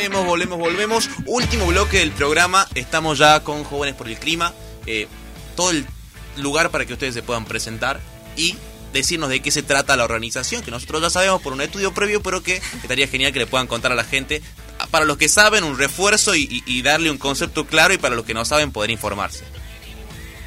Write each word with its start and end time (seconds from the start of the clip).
Volvemos, 0.00 0.24
volvemos, 0.24 0.58
volvemos. 0.58 1.10
Último 1.26 1.66
bloque 1.66 1.98
del 1.98 2.10
programa. 2.12 2.66
Estamos 2.74 3.18
ya 3.18 3.40
con 3.40 3.64
Jóvenes 3.64 3.94
por 3.94 4.08
el 4.08 4.16
Clima. 4.16 4.54
Eh, 4.86 5.08
todo 5.56 5.72
el 5.72 5.84
lugar 6.38 6.70
para 6.70 6.86
que 6.86 6.94
ustedes 6.94 7.12
se 7.12 7.22
puedan 7.22 7.44
presentar 7.44 8.00
y 8.34 8.56
decirnos 8.94 9.28
de 9.28 9.40
qué 9.40 9.50
se 9.50 9.62
trata 9.62 9.98
la 9.98 10.04
organización, 10.04 10.62
que 10.62 10.70
nosotros 10.70 11.02
ya 11.02 11.10
sabemos 11.10 11.42
por 11.42 11.52
un 11.52 11.60
estudio 11.60 11.92
previo, 11.92 12.22
pero 12.22 12.42
que 12.42 12.62
estaría 12.82 13.08
genial 13.08 13.34
que 13.34 13.40
le 13.40 13.46
puedan 13.46 13.66
contar 13.66 13.92
a 13.92 13.94
la 13.94 14.04
gente. 14.04 14.40
Para 14.90 15.04
los 15.04 15.18
que 15.18 15.28
saben, 15.28 15.64
un 15.64 15.76
refuerzo 15.76 16.34
y, 16.34 16.80
darle 16.80 17.10
un 17.10 17.18
concepto 17.18 17.66
claro 17.66 17.92
y 17.92 17.98
para 17.98 18.14
los 18.14 18.24
que 18.24 18.32
no 18.32 18.46
saben, 18.46 18.72
poder 18.72 18.90
informarse. 18.90 19.44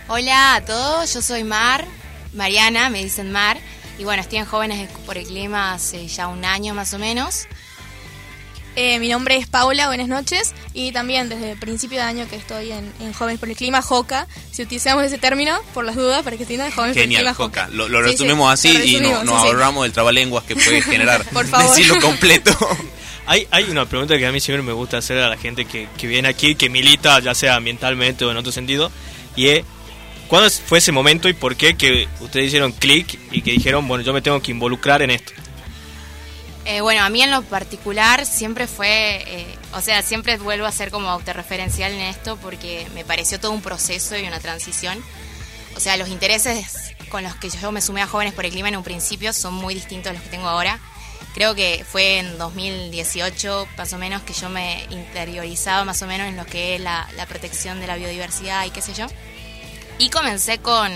Hola 0.07 0.55
a 0.55 0.65
todos, 0.65 1.13
yo 1.13 1.21
soy 1.21 1.43
Mar, 1.43 1.85
Mariana, 2.33 2.89
me 2.89 3.03
dicen 3.03 3.31
Mar. 3.31 3.59
Y 3.99 4.03
bueno, 4.03 4.23
estoy 4.23 4.39
en 4.39 4.45
Jóvenes 4.45 4.89
por 5.05 5.15
el 5.15 5.27
Clima 5.27 5.75
hace 5.75 6.07
ya 6.07 6.27
un 6.27 6.43
año 6.43 6.73
más 6.73 6.91
o 6.95 6.97
menos. 6.97 7.45
Eh, 8.75 8.99
mi 8.99 9.09
nombre 9.09 9.37
es 9.37 9.47
Paula, 9.47 9.87
buenas 9.87 10.07
noches. 10.07 10.53
Y 10.73 10.91
también 10.91 11.29
desde 11.29 11.51
el 11.51 11.59
principio 11.59 11.99
de 11.99 12.03
año 12.03 12.27
que 12.27 12.35
estoy 12.35 12.71
en, 12.71 13.13
Jóvenes 13.13 13.39
por 13.39 13.49
el 13.49 13.55
Clima, 13.55 13.81
JOCA. 13.81 14.27
Si 14.51 14.63
utilizamos 14.63 15.03
ese 15.03 15.17
término, 15.17 15.59
por 15.73 15.85
las 15.85 15.95
dudas, 15.95 16.23
para 16.23 16.37
que 16.37 16.43
entiendan, 16.43 16.71
Jóvenes 16.71 16.95
por 16.95 17.03
el 17.03 17.09
Clima, 17.09 17.33
JOCA. 17.33 17.69
Lo, 17.69 18.01
resumimos 18.01 18.51
así 18.51 18.69
y 18.69 18.99
nos 18.99 19.29
ahorramos 19.29 19.83
del 19.83 19.91
trabalenguas 19.91 20.43
que 20.43 20.55
puede 20.55 20.81
generar 20.81 21.23
por 21.33 21.45
favor. 21.45 21.69
decirlo 21.69 21.99
completo. 22.01 22.55
Hay, 23.25 23.47
hay 23.51 23.63
una 23.69 23.85
pregunta 23.85 24.17
que 24.17 24.27
a 24.27 24.33
mí 24.33 24.41
siempre 24.41 24.63
me 24.63 24.73
gusta 24.73 24.97
hacer 24.97 25.17
a 25.19 25.29
la 25.29 25.37
gente 25.37 25.63
que, 25.63 25.87
que 25.97 26.07
viene 26.07 26.27
aquí, 26.27 26.55
que 26.55 26.69
milita, 26.69 27.21
ya 27.21 27.33
sea 27.33 27.55
ambientalmente 27.55 28.25
o 28.25 28.31
en 28.31 28.35
otro 28.35 28.51
sentido, 28.51 28.91
y 29.37 29.47
es 29.47 29.63
¿Cuándo 30.27 30.49
fue 30.49 30.79
ese 30.79 30.91
momento 30.91 31.29
y 31.29 31.33
por 31.33 31.55
qué 31.55 31.75
que 31.75 32.07
ustedes 32.19 32.47
hicieron 32.47 32.71
clic 32.71 33.19
y 33.31 33.41
que 33.41 33.51
dijeron, 33.51 33.87
bueno, 33.87 34.03
yo 34.03 34.13
me 34.13 34.21
tengo 34.21 34.41
que 34.41 34.51
involucrar 34.51 35.01
en 35.03 35.11
esto? 35.11 35.31
Eh, 36.65 36.79
bueno, 36.79 37.03
a 37.03 37.09
mí 37.09 37.21
en 37.21 37.31
lo 37.31 37.41
particular 37.43 38.25
siempre 38.25 38.67
fue, 38.67 39.23
eh, 39.27 39.57
o 39.73 39.81
sea, 39.81 40.01
siempre 40.01 40.37
vuelvo 40.37 40.65
a 40.65 40.71
ser 40.71 40.91
como 40.91 41.09
autorreferencial 41.09 41.91
en 41.91 41.99
esto 41.99 42.37
porque 42.37 42.87
me 42.93 43.03
pareció 43.03 43.39
todo 43.39 43.51
un 43.51 43.61
proceso 43.61 44.17
y 44.17 44.25
una 44.25 44.39
transición. 44.39 45.03
O 45.75 45.79
sea, 45.81 45.97
los 45.97 46.07
intereses 46.07 46.95
con 47.09 47.23
los 47.23 47.35
que 47.35 47.49
yo 47.49 47.71
me 47.71 47.81
sumé 47.81 48.01
a 48.01 48.07
Jóvenes 48.07 48.33
por 48.33 48.45
el 48.45 48.51
Clima 48.51 48.69
en 48.69 48.77
un 48.77 48.83
principio 48.83 49.33
son 49.33 49.53
muy 49.55 49.73
distintos 49.73 50.11
a 50.11 50.13
los 50.13 50.21
que 50.21 50.29
tengo 50.29 50.47
ahora. 50.47 50.79
Creo 51.33 51.53
que 51.53 51.83
fue 51.89 52.19
en 52.19 52.37
2018 52.37 53.67
más 53.77 53.91
o 53.91 53.97
menos 53.97 54.21
que 54.21 54.33
yo 54.33 54.49
me 54.49 54.85
interiorizaba 54.89 55.83
más 55.83 56.01
o 56.01 56.07
menos 56.07 56.27
en 56.27 56.37
lo 56.37 56.45
que 56.45 56.75
es 56.75 56.81
la, 56.81 57.09
la 57.17 57.25
protección 57.25 57.81
de 57.81 57.87
la 57.87 57.97
biodiversidad 57.97 58.65
y 58.65 58.69
qué 58.69 58.81
sé 58.81 58.93
yo. 58.93 59.07
Y 59.97 60.09
comencé 60.11 60.59
con, 60.59 60.91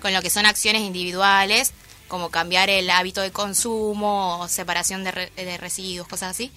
con 0.00 0.12
lo 0.12 0.22
que 0.22 0.30
son 0.30 0.46
acciones 0.46 0.82
individuales, 0.82 1.72
como 2.12 2.28
cambiar 2.28 2.68
el 2.68 2.90
hábito 2.90 3.22
de 3.22 3.32
consumo, 3.32 4.46
separación 4.46 5.02
de, 5.02 5.32
de 5.34 5.56
residuos, 5.56 6.06
cosas 6.06 6.32
así. 6.32 6.52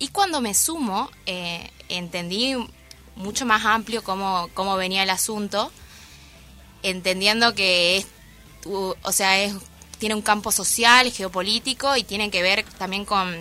Y 0.00 0.08
cuando 0.08 0.40
me 0.40 0.54
sumo, 0.54 1.08
eh, 1.24 1.70
entendí 1.88 2.56
mucho 3.14 3.46
más 3.46 3.64
amplio 3.64 4.02
cómo, 4.02 4.50
cómo 4.54 4.74
venía 4.74 5.04
el 5.04 5.10
asunto, 5.10 5.70
entendiendo 6.82 7.54
que 7.54 7.98
es, 7.98 8.08
o 8.66 9.12
sea, 9.12 9.40
es, 9.40 9.54
tiene 10.00 10.16
un 10.16 10.22
campo 10.22 10.50
social, 10.50 11.12
geopolítico 11.12 11.96
y 11.96 12.02
tiene 12.02 12.32
que 12.32 12.42
ver 12.42 12.64
también 12.76 13.04
con, 13.04 13.36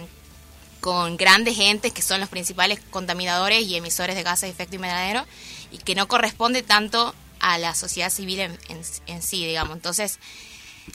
con 0.80 1.18
grandes 1.18 1.58
entes 1.58 1.92
que 1.92 2.04
son 2.04 2.20
los 2.20 2.30
principales 2.30 2.80
contaminadores 2.92 3.64
y 3.64 3.76
emisores 3.76 4.16
de 4.16 4.22
gases 4.22 4.42
de 4.42 4.50
efecto 4.50 4.76
invernadero 4.76 5.26
y 5.72 5.80
que 5.80 5.96
no 5.96 6.08
corresponde 6.08 6.62
tanto 6.62 7.16
a 7.40 7.58
la 7.58 7.74
sociedad 7.74 8.12
civil 8.12 8.42
en, 8.42 9.22
sí, 9.24 9.44
digamos. 9.44 9.76
Entonces, 9.76 10.20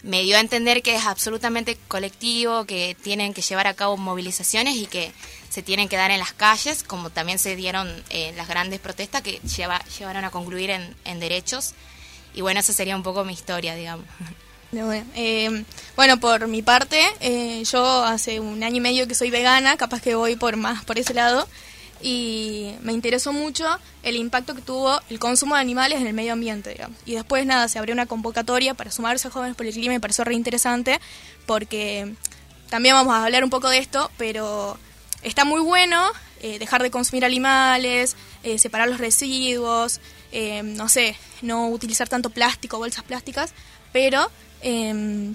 me 0.02 0.22
dio 0.22 0.36
a 0.36 0.40
entender 0.40 0.82
que 0.82 0.94
es 0.94 1.04
absolutamente 1.04 1.76
colectivo, 1.88 2.64
que 2.64 2.96
tienen 3.02 3.34
que 3.34 3.42
llevar 3.42 3.66
a 3.66 3.74
cabo 3.74 3.96
movilizaciones 3.96 4.76
y 4.76 4.86
que 4.86 5.12
se 5.48 5.62
tienen 5.62 5.88
que 5.88 5.96
dar 5.96 6.10
en 6.10 6.18
las 6.18 6.32
calles, 6.32 6.82
como 6.82 7.10
también 7.10 7.38
se 7.38 7.56
dieron 7.56 8.02
eh, 8.10 8.32
las 8.36 8.48
grandes 8.48 8.80
protestas 8.80 9.22
que 9.22 9.40
lleva, 9.40 9.82
llevaron 9.98 10.24
a 10.24 10.30
concluir 10.30 10.70
en, 10.70 11.20
derechos. 11.20 11.74
Y 12.34 12.40
bueno, 12.40 12.60
esa 12.60 12.72
sería 12.72 12.96
un 12.96 13.02
poco 13.02 13.24
mi 13.24 13.32
historia, 13.32 13.74
digamos. 13.74 14.06
Eh, 15.16 15.64
bueno, 15.96 16.20
por 16.20 16.46
mi 16.46 16.62
parte, 16.62 17.02
eh, 17.18 17.64
yo 17.64 18.04
hace 18.04 18.38
un 18.38 18.62
año 18.62 18.76
y 18.76 18.80
medio 18.80 19.08
que 19.08 19.16
soy 19.16 19.28
vegana, 19.28 19.76
capaz 19.76 20.00
que 20.00 20.14
voy 20.14 20.36
por 20.36 20.56
más 20.56 20.84
por 20.84 20.96
ese 20.96 21.12
lado 21.12 21.48
y 22.02 22.74
me 22.82 22.92
interesó 22.92 23.32
mucho 23.32 23.66
el 24.02 24.16
impacto 24.16 24.54
que 24.54 24.62
tuvo 24.62 25.00
el 25.10 25.18
consumo 25.18 25.54
de 25.54 25.60
animales 25.60 26.00
en 26.00 26.06
el 26.06 26.14
medio 26.14 26.32
ambiente. 26.32 26.80
Y 27.04 27.14
después, 27.14 27.44
nada, 27.46 27.68
se 27.68 27.78
abrió 27.78 27.92
una 27.92 28.06
convocatoria 28.06 28.74
para 28.74 28.90
sumarse 28.90 29.28
a 29.28 29.30
Jóvenes 29.30 29.56
por 29.56 29.66
el 29.66 29.72
Clima 29.72 29.94
me 29.94 30.00
pareció 30.00 30.24
re 30.24 30.34
interesante 30.34 31.00
porque 31.46 32.14
también 32.68 32.94
vamos 32.94 33.14
a 33.14 33.24
hablar 33.24 33.44
un 33.44 33.50
poco 33.50 33.68
de 33.68 33.78
esto, 33.78 34.10
pero 34.16 34.78
está 35.22 35.44
muy 35.44 35.60
bueno 35.60 36.00
eh, 36.42 36.58
dejar 36.58 36.82
de 36.82 36.90
consumir 36.90 37.24
animales, 37.24 38.16
eh, 38.42 38.58
separar 38.58 38.88
los 38.88 38.98
residuos, 38.98 40.00
eh, 40.32 40.62
no 40.62 40.88
sé, 40.88 41.16
no 41.42 41.68
utilizar 41.68 42.08
tanto 42.08 42.30
plástico, 42.30 42.78
bolsas 42.78 43.04
plásticas, 43.04 43.52
pero 43.92 44.30
em, 44.62 45.34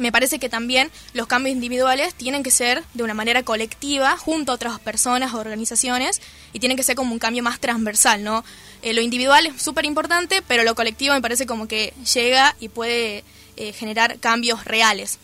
me 0.00 0.10
parece 0.12 0.38
que 0.38 0.48
también 0.48 0.90
los 1.12 1.26
cambios 1.26 1.54
individuales 1.54 2.14
tienen 2.14 2.42
que 2.42 2.50
ser 2.50 2.82
de 2.94 3.02
una 3.02 3.12
manera 3.12 3.42
colectiva, 3.42 4.16
junto 4.16 4.50
a 4.50 4.54
otras 4.54 4.80
personas, 4.80 5.34
organizaciones, 5.34 6.22
y 6.54 6.58
tienen 6.58 6.76
que 6.76 6.82
ser 6.82 6.96
como 6.96 7.12
un 7.12 7.18
cambio 7.18 7.42
más 7.42 7.60
transversal, 7.60 8.24
¿no? 8.24 8.42
Eh, 8.82 8.94
lo 8.94 9.02
individual 9.02 9.46
es 9.46 9.62
súper 9.62 9.84
importante, 9.84 10.42
pero 10.48 10.64
lo 10.64 10.74
colectivo 10.74 11.14
me 11.14 11.20
parece 11.20 11.44
como 11.44 11.68
que 11.68 11.92
llega 12.14 12.56
y 12.60 12.70
puede 12.70 13.24
eh, 13.58 13.72
generar 13.74 14.18
cambios 14.20 14.64
reales. 14.64 15.18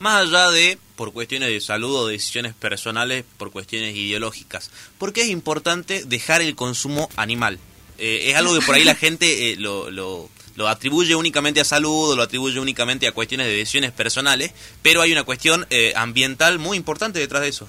Más 0.00 0.26
allá 0.26 0.50
de 0.50 0.76
por 0.96 1.12
cuestiones 1.12 1.48
de 1.48 1.60
salud 1.60 1.94
o 1.94 2.08
decisiones 2.08 2.52
personales, 2.52 3.24
por 3.38 3.52
cuestiones 3.52 3.94
ideológicas, 3.94 4.70
¿por 4.98 5.12
qué 5.12 5.22
es 5.22 5.28
importante 5.28 6.02
dejar 6.04 6.42
el 6.42 6.56
consumo 6.56 7.08
animal? 7.16 7.60
Eh, 7.98 8.30
es 8.30 8.36
algo 8.36 8.58
que 8.58 8.66
por 8.66 8.74
ahí 8.74 8.82
la 8.82 8.94
gente 8.96 9.54
lo 9.56 9.90
lo 9.90 10.28
atribuye 10.68 11.14
únicamente 11.14 11.60
a 11.60 11.64
salud 11.64 12.16
lo 12.16 12.22
atribuye 12.22 12.58
únicamente 12.58 13.06
a 13.06 13.12
cuestiones 13.12 13.46
de 13.46 13.54
decisiones 13.54 13.92
personales, 13.92 14.52
pero 14.82 15.02
hay 15.02 15.12
una 15.12 15.22
cuestión 15.22 15.66
eh, 15.70 15.92
ambiental 15.96 16.58
muy 16.58 16.76
importante 16.76 17.18
detrás 17.18 17.42
de 17.42 17.48
eso. 17.48 17.68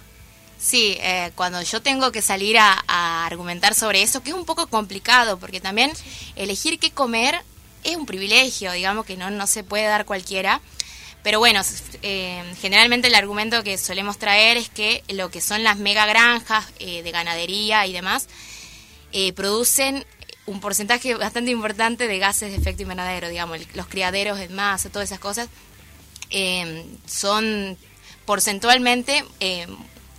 Sí, 0.59 0.97
eh, 1.01 1.31
cuando 1.35 1.61
yo 1.61 1.81
tengo 1.81 2.11
que 2.11 2.21
salir 2.21 2.57
a, 2.57 3.25
argumentar 3.25 3.75
sobre 3.75 4.01
eso, 4.01 4.23
que 4.23 4.31
es 4.31 4.35
un 4.35 4.45
poco 4.45 4.67
complicado, 4.67 5.37
porque 5.37 5.59
también 5.59 5.91
elegir 6.35 6.79
qué 6.79 6.89
comer 6.91 7.35
es 7.83 7.95
un 7.95 8.05
privilegio, 8.05 8.71
digamos 8.71 9.05
que 9.05 9.17
no, 9.17 9.29
no 9.29 9.45
se 9.45 9.63
puede 9.63 9.85
dar 9.85 10.05
cualquiera. 10.05 10.61
Pero 11.23 11.39
bueno, 11.39 11.61
eh, 12.01 12.41
generalmente 12.61 13.09
el 13.09 13.15
argumento 13.15 13.63
que 13.63 13.77
solemos 13.77 14.17
traer 14.17 14.55
es 14.55 14.69
que 14.69 15.03
lo 15.09 15.29
que 15.29 15.41
son 15.41 15.61
las 15.63 15.77
mega 15.77 16.05
granjas 16.05 16.65
de 16.79 17.11
ganadería 17.11 17.85
y 17.85 17.91
demás 17.91 18.27
producen 19.35 20.05
un 20.47 20.61
porcentaje 20.61 21.13
bastante 21.13 21.51
importante 21.51 22.07
de 22.07 22.17
gases 22.19 22.51
de 22.51 22.57
efecto 22.57 22.81
invernadero, 22.81 23.29
digamos, 23.29 23.59
los 23.75 23.87
criaderos 23.87 24.39
de 24.39 24.49
masa, 24.49 24.89
todas 24.89 25.09
esas 25.09 25.19
cosas, 25.19 25.49
eh, 26.29 26.85
son 27.05 27.77
porcentualmente 28.25 29.23
eh, 29.39 29.67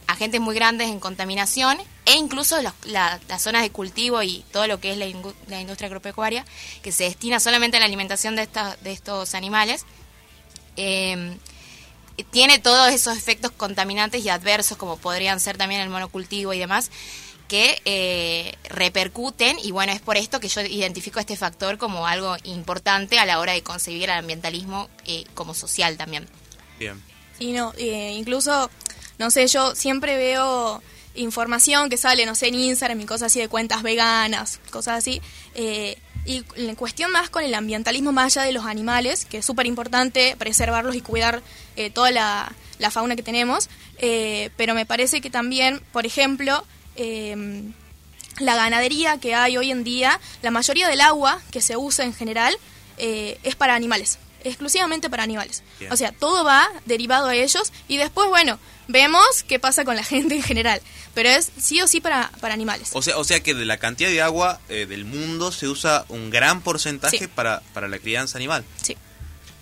agentes 0.07 0.41
muy 0.41 0.55
grandes 0.55 0.89
en 0.89 1.01
contaminación 1.01 1.79
e 2.05 2.15
incluso 2.15 2.57
las 2.63 3.43
zonas 3.43 3.63
de 3.63 3.71
cultivo 3.71 4.23
y 4.23 4.45
todo 4.53 4.67
lo 4.67 4.81
que 4.81 4.93
es 4.93 4.99
la, 4.99 5.07
industria 5.07 5.87
agropecuaria, 5.87 6.45
que 6.83 6.93
se 6.93 7.05
destina 7.05 7.41
solamente 7.41 7.79
a 7.79 7.81
la 7.81 7.87
alimentación 7.87 8.37
de, 8.37 8.49
de 8.83 8.93
estos 8.93 9.35
animales, 9.35 9.85
eh, 10.77 11.37
tiene 12.31 12.59
todos 12.59 12.93
esos 12.93 13.17
efectos 13.17 13.51
contaminantes 13.53 14.25
y 14.25 14.29
adversos, 14.29 14.77
como 14.77 14.97
podrían 14.97 15.41
ser 15.41 15.57
también 15.57 15.81
el 15.81 15.89
monocultivo 15.89 16.53
y 16.53 16.59
demás, 16.59 16.91
que 17.49 17.81
eh, 17.87 18.55
repercuten 18.69 19.57
y 19.63 19.73
bueno, 19.73 19.93
es 19.93 20.01
por 20.01 20.19
esto 20.19 20.39
que 20.39 20.49
yo 20.49 20.61
identifico 20.61 21.19
este 21.19 21.35
factor 21.35 21.79
como 21.79 22.07
algo 22.07 22.37
importante 22.45 23.19
a 23.19 23.25
la 23.25 23.41
hora 23.41 23.55
de 23.55 23.63
concebir 23.63 24.05
el 24.05 24.11
ambientalismo 24.11 24.89
eh, 25.07 25.25
como 25.35 25.55
social 25.55 25.97
también. 25.97 26.29
Bien. 26.79 27.03
Sí, 27.39 27.53
no, 27.53 27.73
eh, 27.79 28.13
incluso, 28.17 28.71
no 29.19 29.31
sé, 29.31 29.47
yo 29.49 29.75
siempre 29.75 30.17
veo 30.17 30.83
información 31.15 31.89
que 31.89 31.97
sale, 31.97 32.27
no 32.27 32.35
sé, 32.35 32.49
en 32.49 32.55
Instagram 32.55 33.01
y 33.01 33.07
cosas 33.07 33.33
así 33.33 33.41
de 33.41 33.49
cuentas 33.49 33.83
veganas, 33.83 34.61
cosas 34.71 34.99
así. 34.99 35.21
y 35.55 36.45
en 36.57 36.75
cuestión 36.75 37.11
más 37.11 37.31
con 37.31 37.43
el 37.43 37.55
ambientalismo 37.55 38.13
más 38.13 38.37
allá 38.37 38.47
de 38.47 38.53
los 38.53 38.67
animales, 38.67 39.25
que 39.25 39.39
es 39.39 39.47
súper 39.47 39.67
importante 39.67 40.37
preservarlos 40.39 40.95
y 40.95 41.01
cuidar 41.01 41.43
toda 41.95 42.11
la, 42.11 42.53
la, 42.79 42.91
fauna 42.91 43.17
que 43.17 43.23
tenemos, 43.23 43.71
pero 44.57 44.75
me 44.75 44.85
parece 44.85 45.21
que 45.21 45.31
también, 45.31 45.81
por 45.93 46.05
ejemplo, 46.07 46.65
Em, 46.99 47.73
la 48.41 48.55
ganadería 48.55 49.19
que 49.19 49.35
hay 49.35 49.57
hoy 49.57 49.71
en 49.71 49.85
día, 49.85 50.21
la 50.43 50.51
mayoría 50.51 50.89
del 50.89 51.01
agua 51.01 51.41
que 51.51 51.61
se 51.61 51.77
usa 51.77 52.05
en 52.05 52.15
general 52.15 52.57
eh, 52.97 53.39
es 53.43 53.57
para 53.57 53.75
animales, 53.75 54.19
exclusivamente 54.45 55.09
para 55.09 55.23
animales. 55.23 55.63
O 55.91 55.97
sea, 55.97 56.13
todo 56.13 56.45
va 56.45 56.69
derivado 56.87 57.29
a 57.29 57.35
ellos 57.35 57.73
y 57.89 57.97
después, 57.97 58.29
bueno, 58.29 58.59
vemos 58.87 59.25
qué 59.47 59.59
pasa 59.59 59.85
con 59.85 59.97
la 59.97 60.05
gente 60.05 60.35
en 60.35 60.43
general, 60.43 60.81
pero 61.15 61.29
es 61.29 61.51
sí 61.59 61.81
o 61.81 61.87
sí 61.87 62.01
para, 62.01 62.31
para 62.41 62.55
animales. 62.55 62.91
O 62.93 63.03
sea, 63.03 63.17
o 63.19 63.25
sea 63.25 63.41
que 63.41 63.55
de 63.55 63.65
la 63.65 63.79
cantidad 63.79 64.11
de 64.11 64.23
agua 64.23 64.61
eh, 64.69 64.87
del 64.87 65.05
mundo 65.05 65.53
se 65.53 65.69
usa 65.69 66.05
un 66.09 66.31
gran 66.31 66.63
porcentaje 66.63 67.29
para, 67.29 67.63
para 67.75 67.89
la 67.89 67.99
crianza 67.99 68.39
animal. 68.39 68.65
Sí. 68.83 68.97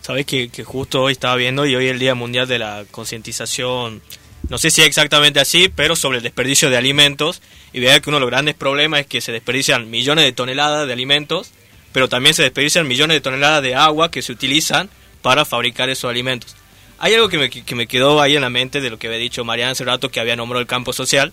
Sabes 0.02 0.24
que, 0.24 0.50
que 0.50 0.64
justo 0.64 1.02
hoy 1.02 1.12
estaba 1.12 1.34
viendo 1.34 1.66
y 1.66 1.74
hoy 1.74 1.86
es 1.86 1.92
el 1.92 1.98
Día 1.98 2.14
Mundial 2.14 2.46
de 2.46 2.60
la 2.60 2.84
Concientización 2.90 4.02
no 4.48 4.58
sé 4.58 4.70
si 4.70 4.80
es 4.82 4.86
exactamente 4.86 5.40
así, 5.40 5.68
pero 5.74 5.96
sobre 5.96 6.18
el 6.18 6.24
desperdicio 6.24 6.70
de 6.70 6.76
alimentos. 6.76 7.42
Y 7.72 7.80
vea 7.80 8.00
que 8.00 8.10
uno 8.10 8.16
de 8.18 8.20
los 8.22 8.30
grandes 8.30 8.54
problemas 8.54 9.00
es 9.00 9.06
que 9.06 9.20
se 9.20 9.32
desperdician 9.32 9.90
millones 9.90 10.24
de 10.24 10.32
toneladas 10.32 10.86
de 10.86 10.92
alimentos, 10.92 11.50
pero 11.92 12.08
también 12.08 12.34
se 12.34 12.42
desperdician 12.42 12.86
millones 12.86 13.16
de 13.16 13.20
toneladas 13.20 13.62
de 13.62 13.74
agua 13.74 14.10
que 14.10 14.22
se 14.22 14.32
utilizan 14.32 14.88
para 15.22 15.44
fabricar 15.44 15.88
esos 15.90 16.08
alimentos. 16.10 16.54
Hay 16.98 17.12
algo 17.14 17.28
que 17.28 17.38
me, 17.38 17.50
que 17.50 17.74
me 17.74 17.86
quedó 17.86 18.22
ahí 18.22 18.36
en 18.36 18.42
la 18.42 18.50
mente 18.50 18.80
de 18.80 18.88
lo 18.90 18.98
que 18.98 19.08
había 19.08 19.18
dicho 19.18 19.44
Mariana 19.44 19.72
hace 19.72 19.84
rato, 19.84 20.08
que 20.10 20.20
había 20.20 20.36
nombrado 20.36 20.60
el 20.60 20.66
campo 20.66 20.92
social. 20.92 21.32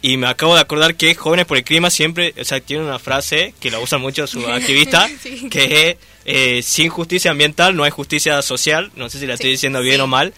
Y 0.00 0.16
me 0.16 0.26
acabo 0.26 0.54
de 0.56 0.60
acordar 0.60 0.96
que 0.96 1.14
Jóvenes 1.14 1.46
por 1.46 1.56
el 1.58 1.64
Clima 1.64 1.88
siempre, 1.90 2.34
o 2.40 2.44
sea, 2.44 2.60
tiene 2.60 2.82
una 2.84 2.98
frase 2.98 3.54
que 3.60 3.70
la 3.70 3.78
usan 3.78 4.00
mucho 4.00 4.26
sus 4.26 4.44
activistas, 4.48 5.10
Sí. 5.22 5.48
que 5.48 5.90
es, 5.90 5.96
eh, 6.24 6.60
sin 6.62 6.88
justicia 6.88 7.30
ambiental 7.30 7.76
no 7.76 7.84
hay 7.84 7.90
justicia 7.90 8.40
social. 8.42 8.90
No 8.96 9.08
sé 9.10 9.18
si 9.20 9.26
la 9.26 9.34
estoy 9.34 9.50
diciendo 9.50 9.80
bien 9.80 9.96
sí. 9.96 10.00
o 10.00 10.06
mal. 10.06 10.32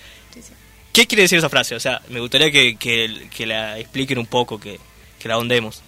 ¿Qué 0.95 1.09
quiere 1.09 1.23
decir 1.23 1.39
esa 1.39 1.51
frase? 1.51 1.75
O 1.75 1.81
sea, 1.81 2.01
me 2.09 2.21
gustaría 2.21 2.53
que, 2.53 2.77
que, 2.77 3.47
la 3.47 3.81
expliquen 3.81 4.17
un 4.17 4.27
poco, 4.27 4.61
que, 4.61 4.79
que 5.19 5.27
la 5.27 5.35
ahondemos. 5.35 5.83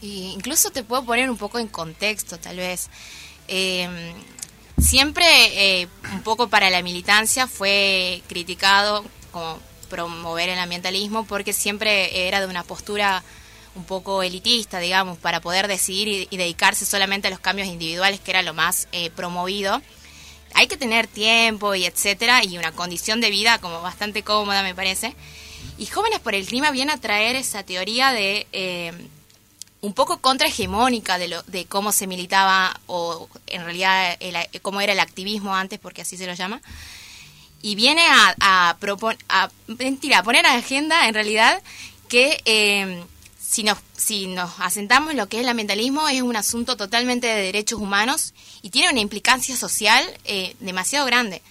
Incluso 0.00 0.70
te 0.70 0.82
puedo 0.82 1.04
poner 1.04 1.28
un 1.28 1.36
poco 1.36 1.58
en 1.58 1.68
contexto, 1.68 2.38
tal 2.38 2.56
vez. 2.56 2.88
Eh, 3.48 3.86
siempre, 4.78 5.26
eh, 5.82 5.88
un 6.10 6.22
poco 6.22 6.48
para 6.48 6.70
la 6.70 6.80
militancia, 6.80 7.46
fue 7.46 8.22
criticado 8.28 9.04
como 9.30 9.60
promover 9.90 10.48
el 10.48 10.58
ambientalismo 10.58 11.26
porque 11.26 11.52
siempre 11.52 12.26
era 12.26 12.40
de 12.40 12.46
una 12.46 12.62
postura 12.62 13.22
un 13.74 13.84
poco 13.84 14.22
elitista, 14.22 14.78
digamos, 14.78 15.18
para 15.18 15.42
poder 15.42 15.68
decidir 15.68 16.08
y, 16.08 16.28
y 16.30 16.38
dedicarse 16.38 16.86
solamente 16.86 17.28
a 17.28 17.30
los 17.30 17.40
cambios 17.40 17.68
individuales, 17.68 18.20
que 18.20 18.30
era 18.30 18.40
lo 18.40 18.54
más 18.54 18.88
eh, 18.92 19.10
promovido. 19.10 19.82
Hay 20.56 20.66
que 20.68 20.76
tener 20.76 21.06
tiempo 21.06 21.74
y 21.74 21.84
etcétera, 21.84 22.42
y 22.44 22.56
una 22.58 22.72
condición 22.72 23.20
de 23.20 23.30
vida 23.30 23.58
como 23.58 23.82
bastante 23.82 24.22
cómoda, 24.22 24.62
me 24.62 24.74
parece. 24.74 25.14
Y 25.78 25.86
Jóvenes 25.86 26.20
por 26.20 26.34
el 26.34 26.46
Clima 26.46 26.70
viene 26.70 26.92
a 26.92 26.96
traer 26.96 27.36
esa 27.36 27.62
teoría 27.62 28.12
de 28.12 28.46
eh, 28.52 28.92
un 29.82 29.92
poco 29.92 30.18
contrahegemónica 30.20 31.18
de, 31.18 31.38
de 31.46 31.66
cómo 31.66 31.92
se 31.92 32.06
militaba 32.06 32.80
o 32.86 33.28
en 33.46 33.64
realidad 33.64 34.16
el- 34.20 34.60
cómo 34.62 34.80
era 34.80 34.92
el 34.94 35.00
activismo 35.00 35.54
antes, 35.54 35.78
porque 35.78 36.02
así 36.02 36.16
se 36.16 36.26
lo 36.26 36.32
llama. 36.34 36.62
Y 37.62 37.74
viene 37.74 38.06
a, 38.06 38.34
a, 38.40 38.76
propon- 38.80 39.18
a, 39.28 39.50
mentira, 39.66 40.18
a 40.18 40.22
poner 40.22 40.46
a 40.46 40.54
agenda 40.54 41.06
en 41.08 41.14
realidad 41.14 41.62
que 42.08 42.40
eh, 42.46 43.04
si, 43.38 43.62
nos, 43.62 43.78
si 43.96 44.26
nos 44.26 44.50
asentamos 44.58 45.10
en 45.12 45.16
lo 45.16 45.28
que 45.28 45.38
es 45.38 45.42
el 45.42 45.48
ambientalismo 45.48 46.08
es 46.08 46.22
un 46.22 46.36
asunto 46.36 46.76
totalmente 46.76 47.26
de 47.26 47.42
derechos 47.42 47.80
humanos 47.80 48.34
y 48.62 48.70
tiene 48.70 48.90
una 48.90 49.00
implicancia 49.00 49.56
social 49.56 50.04
eh, 50.24 50.54
demasiado 50.60 51.06
grande. 51.06 51.42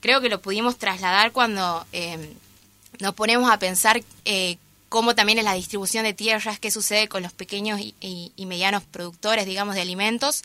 Creo 0.00 0.20
que 0.20 0.28
lo 0.28 0.40
pudimos 0.40 0.76
trasladar 0.78 1.32
cuando 1.32 1.86
eh, 1.92 2.34
nos 3.00 3.14
ponemos 3.14 3.50
a 3.50 3.58
pensar 3.58 4.02
eh, 4.24 4.56
cómo 4.88 5.14
también 5.14 5.38
es 5.38 5.44
la 5.44 5.54
distribución 5.54 6.04
de 6.04 6.14
tierras, 6.14 6.58
qué 6.58 6.70
sucede 6.70 7.08
con 7.08 7.22
los 7.22 7.32
pequeños 7.32 7.80
y, 7.80 7.94
y- 8.00 8.32
y 8.36 8.46
medianos 8.46 8.82
productores, 8.82 9.46
digamos, 9.46 9.74
de 9.74 9.82
alimentos, 9.82 10.42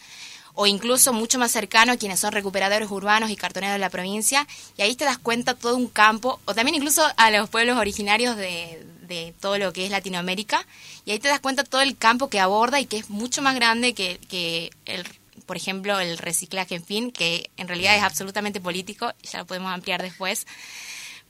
o 0.53 0.67
incluso 0.67 1.11
mucho 1.11 1.37
más 1.39 1.51
cercano 1.51 1.91
a 1.91 1.97
quienes 1.97 2.19
son 2.19 2.31
recuperadores 2.31 2.89
urbanos 2.89 3.29
y 3.29 3.35
cartoneros 3.35 3.73
de 3.73 3.79
la 3.79 3.89
provincia, 3.89 4.47
y 4.77 4.83
ahí 4.83 4.95
te 4.95 5.03
das 5.03 5.17
cuenta 5.17 5.53
todo 5.55 5.75
un 5.75 5.87
campo, 5.87 6.39
o 6.45 6.53
también 6.53 6.75
incluso 6.75 7.05
a 7.17 7.31
los 7.31 7.49
pueblos 7.49 7.77
originarios 7.77 8.37
de, 8.37 8.85
de 9.05 9.33
todo 9.39 9.57
lo 9.57 9.73
que 9.73 9.85
es 9.85 9.91
Latinoamérica, 9.91 10.65
y 11.05 11.11
ahí 11.11 11.19
te 11.19 11.27
das 11.27 11.39
cuenta 11.39 11.63
todo 11.63 11.81
el 11.81 11.97
campo 11.97 12.29
que 12.29 12.39
aborda 12.39 12.79
y 12.79 12.85
que 12.85 12.97
es 12.97 13.09
mucho 13.09 13.41
más 13.41 13.55
grande 13.55 13.93
que, 13.93 14.19
que 14.27 14.71
el, 14.85 15.03
por 15.45 15.57
ejemplo, 15.57 15.99
el 15.99 16.17
reciclaje, 16.17 16.75
en 16.75 16.83
fin, 16.83 17.11
que 17.11 17.49
en 17.57 17.67
realidad 17.67 17.95
es 17.95 18.03
absolutamente 18.03 18.61
político, 18.61 19.11
ya 19.23 19.39
lo 19.39 19.45
podemos 19.45 19.71
ampliar 19.71 20.01
después, 20.01 20.47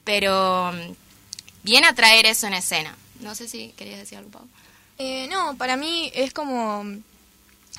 pero 0.03 0.71
viene 1.63 1.87
a 1.87 1.93
traer 1.93 2.25
eso 2.25 2.47
en 2.47 2.53
escena. 2.53 2.95
No 3.19 3.35
sé 3.35 3.47
si 3.47 3.69
querías 3.77 3.99
decir 3.99 4.17
algo, 4.17 4.31
Pau. 4.31 4.47
Eh, 4.97 5.27
no, 5.29 5.57
para 5.57 5.75
mí 5.75 6.11
es 6.13 6.31
como 6.31 6.85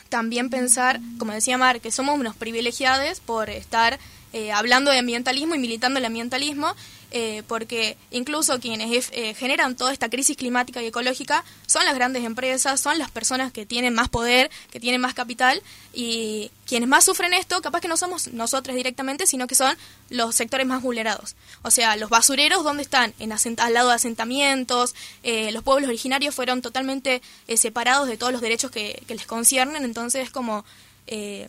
también 0.09 0.51
pensar, 0.51 1.01
como 1.19 1.33
decía 1.33 1.59
Mar, 1.59 1.81
que 1.81 1.91
somos 1.91 2.19
unos 2.19 2.37
privilegiados 2.37 3.21
por 3.21 3.49
estar 3.49 3.99
eh, 4.33 4.53
hablando 4.53 4.91
de 4.91 4.99
ambientalismo 4.99 5.55
y 5.55 5.59
militando 5.59 5.99
el 5.99 6.05
ambientalismo, 6.05 6.75
eh, 7.11 7.43
porque 7.47 7.97
incluso 8.11 8.59
quienes 8.61 9.11
eh, 9.13 9.35
generan 9.35 9.77
toda 9.77 9.93
esta 9.93 10.09
crisis 10.09 10.37
climática 10.37 10.83
y 10.83 10.87
ecológica 10.87 11.45
son 11.67 11.85
las 11.85 11.95
grandes 11.95 12.25
empresas, 12.25 12.81
son 12.81 12.99
las 12.99 13.11
personas 13.11 13.53
que 13.53 13.67
tienen 13.67 13.95
más 13.95 14.09
poder, 14.09 14.51
que 14.71 14.81
tienen 14.81 15.01
más 15.01 15.15
capital, 15.15 15.63
y 15.93 16.51
quienes 16.67 16.89
más 16.89 17.05
sufren 17.05 17.33
esto, 17.33 17.63
capaz 17.63 17.81
que 17.81 17.89
no 17.89 17.97
somos 17.97 18.33
nosotros 18.33 18.77
directamente, 18.77 19.27
sino 19.27 19.47
que 19.47 19.55
son 19.55 19.77
los 20.11 20.35
sectores 20.35 20.67
más 20.67 20.83
vulnerados. 20.83 21.37
O 21.63 21.71
sea, 21.71 21.97
los 21.97 22.11
basureros, 22.11 22.65
¿dónde 22.65 22.83
están? 22.83 23.15
En 23.19 23.33
al 23.33 23.75
lado 23.75 23.89
de 23.89 23.95
asentamientos, 23.95 24.95
eh, 25.23 25.53
los 25.53 25.63
pueblos 25.63 25.89
originarios 25.89 26.35
fueron 26.35 26.61
totalmente 26.63 27.23
eh, 27.49 27.57
separados 27.57 28.09
de 28.09 28.17
todos 28.17 28.33
los 28.33 28.41
derechos 28.41 28.71
que, 28.71 29.03
que 29.07 29.15
les 29.15 29.27
conciernen, 29.27 29.85
entonces 29.85 30.25
es 30.25 30.31
como... 30.31 30.65
eh, 31.07 31.49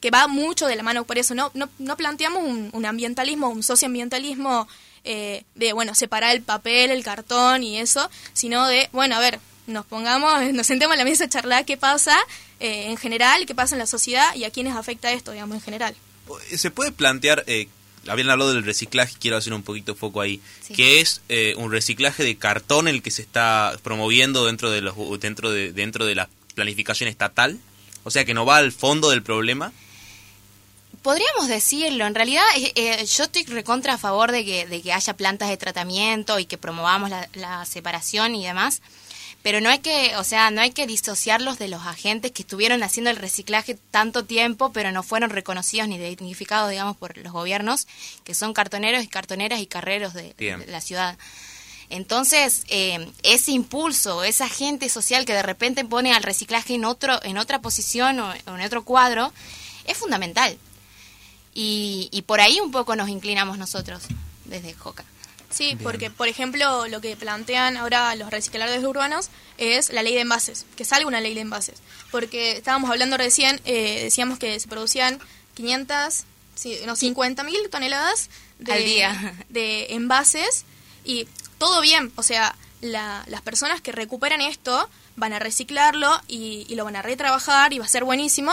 que 0.00 0.10
va 0.10 0.26
mucho 0.26 0.66
de 0.66 0.74
la 0.74 0.82
mano 0.82 1.04
por 1.04 1.16
eso. 1.16 1.32
No, 1.32 1.52
no, 1.54 1.68
no 1.78 1.96
planteamos 1.96 2.42
un 2.72 2.84
ambientalismo, 2.84 3.50
un 3.50 3.62
socioambientalismo 3.62 4.66
eh, 5.04 5.44
de, 5.54 5.72
bueno, 5.72 5.94
separar 5.94 6.34
el 6.34 6.42
papel, 6.42 6.90
el 6.90 7.02
cartón 7.04 7.62
y 7.62 7.78
eso, 7.78 8.10
sino 8.32 8.66
de, 8.68 8.88
bueno, 8.92 9.16
a 9.16 9.20
ver, 9.20 9.40
nos 9.66 9.84
pongamos, 9.86 10.42
nos 10.52 10.66
sentemos 10.66 10.94
en 10.94 10.98
la 10.98 11.04
mesa 11.04 11.24
a 11.24 11.28
charlar 11.28 11.64
qué 11.64 11.76
pasa 11.76 12.18
eh, 12.60 12.86
en 12.90 12.96
general, 12.96 13.46
qué 13.46 13.54
pasa 13.54 13.74
en 13.74 13.80
la 13.80 13.86
sociedad 13.86 14.34
y 14.34 14.44
a 14.44 14.50
quiénes 14.50 14.74
afecta 14.76 15.12
esto, 15.12 15.32
digamos, 15.32 15.56
en 15.56 15.62
general. 15.62 15.94
Se 16.56 16.70
puede 16.70 16.92
plantear, 16.92 17.44
eh, 17.46 17.68
habían 18.08 18.30
hablado 18.30 18.54
del 18.54 18.64
reciclaje, 18.64 19.14
quiero 19.20 19.36
hacer 19.36 19.52
un 19.52 19.62
poquito 19.62 19.94
foco 19.94 20.20
ahí, 20.20 20.40
Sí. 20.66 20.74
que 20.74 21.00
es 21.00 21.20
eh, 21.28 21.54
un 21.56 21.70
reciclaje 21.70 22.22
de 22.24 22.36
cartón 22.36 22.88
el 22.88 23.02
que 23.02 23.10
se 23.10 23.22
está 23.22 23.76
promoviendo 23.82 24.46
dentro 24.46 24.70
de 24.70 24.80
los 24.80 24.94
dentro 25.20 25.50
de 25.50 25.72
dentro 25.72 26.06
de 26.06 26.14
la 26.14 26.28
planificación 26.54 27.08
estatal, 27.08 27.58
o 28.04 28.10
sea 28.10 28.24
que 28.24 28.34
no 28.34 28.44
va 28.46 28.56
al 28.58 28.72
fondo 28.72 29.10
del 29.10 29.22
problema. 29.22 29.72
Podríamos 31.02 31.48
decirlo, 31.48 32.06
en 32.06 32.14
realidad 32.14 32.44
eh, 32.56 32.72
eh, 32.76 33.04
yo 33.04 33.24
estoy 33.24 33.42
recontra 33.44 33.94
a 33.94 33.98
favor 33.98 34.30
de 34.30 34.44
que, 34.44 34.66
de 34.66 34.80
que 34.80 34.92
haya 34.92 35.14
plantas 35.14 35.48
de 35.48 35.56
tratamiento 35.56 36.38
y 36.38 36.46
que 36.46 36.58
promovamos 36.58 37.10
la, 37.10 37.28
la 37.34 37.64
separación 37.64 38.36
y 38.36 38.46
demás, 38.46 38.82
pero 39.42 39.60
no 39.60 39.68
hay 39.68 39.80
que, 39.80 40.16
o 40.16 40.22
sea, 40.22 40.52
no 40.52 40.60
hay 40.60 40.70
que 40.70 40.86
disociarlos 40.86 41.58
de 41.58 41.66
los 41.66 41.84
agentes 41.84 42.30
que 42.30 42.42
estuvieron 42.42 42.84
haciendo 42.84 43.10
el 43.10 43.16
reciclaje 43.16 43.76
tanto 43.90 44.24
tiempo, 44.24 44.72
pero 44.72 44.92
no 44.92 45.02
fueron 45.02 45.30
reconocidos 45.30 45.88
ni 45.88 45.96
identificados, 45.96 46.70
digamos, 46.70 46.96
por 46.96 47.18
los 47.18 47.32
gobiernos, 47.32 47.88
que 48.22 48.34
son 48.34 48.54
cartoneros 48.54 49.02
y 49.02 49.08
cartoneras 49.08 49.60
y 49.60 49.66
carreros 49.66 50.14
de, 50.14 50.34
la 50.68 50.80
ciudad. 50.80 51.18
Entonces, 51.90 52.62
eh, 52.68 53.10
ese 53.24 53.50
impulso, 53.50 54.22
esa 54.22 54.48
gente 54.48 54.88
social 54.88 55.24
que 55.24 55.34
de 55.34 55.42
repente 55.42 55.84
pone 55.84 56.14
al 56.14 56.22
reciclaje 56.22 56.74
en 56.74 56.84
otro, 56.84 57.20
en 57.24 57.36
otra 57.36 57.60
posición 57.60 58.20
o 58.20 58.32
en 58.32 58.60
otro 58.60 58.84
cuadro, 58.84 59.32
es 59.84 59.98
fundamental. 59.98 60.56
Y, 61.54 62.08
y 62.12 62.22
por 62.22 62.40
ahí 62.40 62.58
un 62.60 62.70
poco 62.70 62.96
nos 62.96 63.08
inclinamos 63.08 63.58
nosotros 63.58 64.02
desde 64.46 64.74
Joca. 64.74 65.04
Sí, 65.50 65.76
porque, 65.82 66.10
por 66.10 66.28
ejemplo, 66.28 66.86
lo 66.88 67.02
que 67.02 67.14
plantean 67.14 67.76
ahora 67.76 68.14
los 68.16 68.30
recicladores 68.30 68.82
urbanos 68.84 69.28
es 69.58 69.90
la 69.92 70.02
ley 70.02 70.14
de 70.14 70.22
envases, 70.22 70.64
que 70.76 70.86
salga 70.86 71.06
una 71.06 71.20
ley 71.20 71.34
de 71.34 71.42
envases. 71.42 71.74
Porque 72.10 72.52
estábamos 72.56 72.90
hablando 72.90 73.18
recién, 73.18 73.60
eh, 73.66 74.00
decíamos 74.04 74.38
que 74.38 74.58
se 74.58 74.66
producían 74.66 75.18
500, 75.54 76.24
sí, 76.54 76.78
no, 76.86 76.96
50 76.96 77.42
mil 77.44 77.68
toneladas 77.70 78.30
de, 78.60 78.72
Al 78.72 78.84
día. 78.84 79.34
de 79.50 79.88
envases 79.94 80.64
y 81.04 81.28
todo 81.58 81.82
bien, 81.82 82.10
o 82.16 82.22
sea, 82.22 82.56
la- 82.80 83.22
las 83.26 83.42
personas 83.42 83.82
que 83.82 83.92
recuperan 83.92 84.40
esto 84.40 84.88
van 85.16 85.34
a 85.34 85.38
reciclarlo 85.38 86.18
y, 86.28 86.64
y 86.68 86.74
lo 86.76 86.84
van 86.86 86.96
a 86.96 87.02
retrabajar 87.02 87.74
y 87.74 87.78
va 87.78 87.84
a 87.84 87.88
ser 87.88 88.04
buenísimo, 88.04 88.52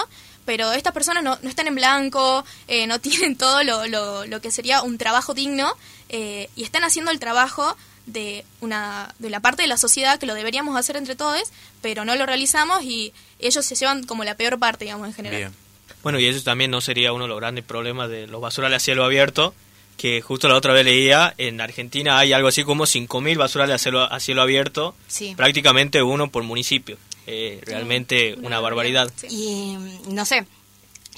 pero 0.49 0.71
estas 0.73 0.93
personas 0.93 1.23
no, 1.23 1.37
no 1.43 1.47
están 1.47 1.67
en 1.67 1.75
blanco, 1.75 2.43
eh, 2.67 2.87
no 2.87 2.99
tienen 3.07 3.37
todo 3.37 3.63
lo, 3.63 3.85
lo, 3.85 4.25
lo 4.25 4.41
que 4.41 4.49
sería 4.49 4.81
un 4.81 4.97
trabajo 4.97 5.35
digno 5.35 5.71
eh, 6.09 6.49
y 6.55 6.63
están 6.63 6.83
haciendo 6.83 7.11
el 7.11 7.19
trabajo 7.19 7.77
de 8.07 8.43
una 8.59 9.13
de 9.19 9.29
la 9.29 9.41
parte 9.41 9.61
de 9.61 9.67
la 9.67 9.77
sociedad 9.77 10.17
que 10.17 10.25
lo 10.25 10.33
deberíamos 10.33 10.75
hacer 10.75 10.95
entre 10.97 11.15
todos, 11.15 11.43
pero 11.83 12.03
no 12.03 12.15
lo 12.15 12.25
realizamos 12.25 12.81
y 12.81 13.13
ellos 13.37 13.63
se 13.63 13.75
llevan 13.75 14.05
como 14.05 14.23
la 14.23 14.33
peor 14.33 14.57
parte, 14.57 14.85
digamos, 14.85 15.07
en 15.09 15.13
general. 15.13 15.37
Bien. 15.37 15.53
Bueno, 16.01 16.17
y 16.19 16.25
eso 16.25 16.41
también 16.41 16.71
no 16.71 16.81
sería 16.81 17.13
uno 17.13 17.25
de 17.25 17.29
los 17.29 17.37
grandes 17.39 17.63
problemas 17.63 18.09
de 18.09 18.25
los 18.25 18.41
basurales 18.41 18.77
a 18.77 18.79
cielo 18.79 19.03
abierto, 19.05 19.53
que 19.97 20.19
justo 20.21 20.47
la 20.47 20.55
otra 20.55 20.73
vez 20.73 20.83
leía, 20.83 21.35
en 21.37 21.61
Argentina 21.61 22.17
hay 22.17 22.33
algo 22.33 22.47
así 22.47 22.63
como 22.63 22.85
5.000 22.85 23.37
basurales 23.37 23.75
a 23.75 23.77
cielo, 23.77 24.01
a 24.11 24.19
cielo 24.19 24.41
abierto, 24.41 24.95
Sí. 25.07 25.35
prácticamente 25.35 26.01
uno 26.01 26.31
por 26.31 26.41
municipio. 26.41 26.97
Eh, 27.27 27.61
realmente 27.65 28.33
Una 28.35 28.47
una 28.47 28.59
barbaridad. 28.59 29.11
Sí. 29.15 29.27
Y 29.29 29.77
mm, 29.77 30.13
no 30.15 30.25
sé, 30.25 30.45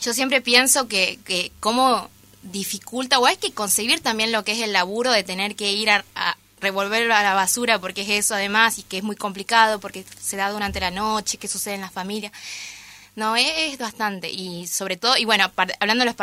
yo 0.01 0.13
siempre 0.13 0.41
pienso 0.41 0.87
que, 0.87 1.19
que 1.25 1.51
cómo 1.59 2.09
dificulta 2.43 3.19
o 3.19 3.25
hay 3.25 3.37
que 3.37 3.51
concebir 3.53 3.99
también 4.01 4.31
lo 4.31 4.43
que 4.43 4.53
es 4.53 4.59
el 4.61 4.73
laburo 4.73 5.11
de 5.11 5.23
tener 5.23 5.55
que 5.55 5.71
ir 5.71 5.89
a, 5.91 6.03
a 6.15 6.37
revolverlo 6.59 7.13
a 7.15 7.23
la 7.23 7.33
basura 7.35 7.79
porque 7.79 8.01
es 8.01 8.09
eso 8.09 8.35
además 8.35 8.77
y 8.79 8.83
que 8.83 8.97
es 8.97 9.03
muy 9.03 9.15
complicado 9.15 9.79
porque 9.79 10.03
se 10.19 10.37
da 10.37 10.49
durante 10.51 10.79
la 10.79 10.91
noche, 10.91 11.37
que 11.37 11.47
sucede 11.47 11.75
en 11.75 11.81
la 11.81 11.89
familia. 11.89 12.31
No, 13.15 13.35
es, 13.35 13.77
bastante 13.77 14.29
y 14.29 14.67
sobre 14.67 14.95
todo, 14.97 15.17
y 15.17 15.25
bueno, 15.25 15.51
par- 15.51 15.75
hablando 15.79 16.01
de 16.03 16.05
los 16.07 16.15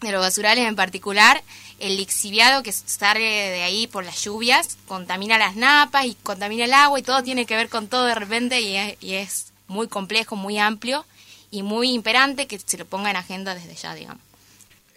de 0.00 0.12
los 0.12 0.20
basurales 0.20 0.66
en 0.66 0.76
particular, 0.76 1.42
el 1.78 1.96
lixiviado 1.96 2.62
que 2.62 2.72
sale 2.72 3.20
de 3.20 3.62
ahí 3.62 3.86
por 3.86 4.04
las 4.04 4.22
lluvias 4.22 4.76
contamina 4.86 5.38
las 5.38 5.56
napas 5.56 6.06
y 6.06 6.14
contamina 6.22 6.64
el 6.64 6.74
agua 6.74 6.98
y 6.98 7.02
todo 7.02 7.22
tiene 7.22 7.46
que 7.46 7.56
ver 7.56 7.68
con 7.68 7.88
todo 7.88 8.06
de 8.06 8.14
repente 8.14 8.60
y 8.60 8.76
es, 8.76 8.96
y 9.00 9.14
es 9.14 9.52
muy 9.66 9.88
complejo, 9.88 10.36
muy 10.36 10.58
amplio 10.58 11.04
y 11.50 11.62
muy 11.62 11.92
imperante 11.92 12.46
que 12.46 12.58
se 12.58 12.78
lo 12.78 12.84
ponga 12.84 13.10
en 13.10 13.16
agenda 13.16 13.54
desde 13.54 13.74
ya, 13.74 13.94
digamos. 13.94 14.22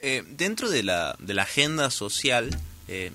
Eh, 0.01 0.24
dentro 0.27 0.69
de 0.69 0.83
la, 0.83 1.15
de 1.19 1.33
la 1.33 1.43
agenda 1.43 1.89
social, 1.89 2.50
eh, 2.88 3.12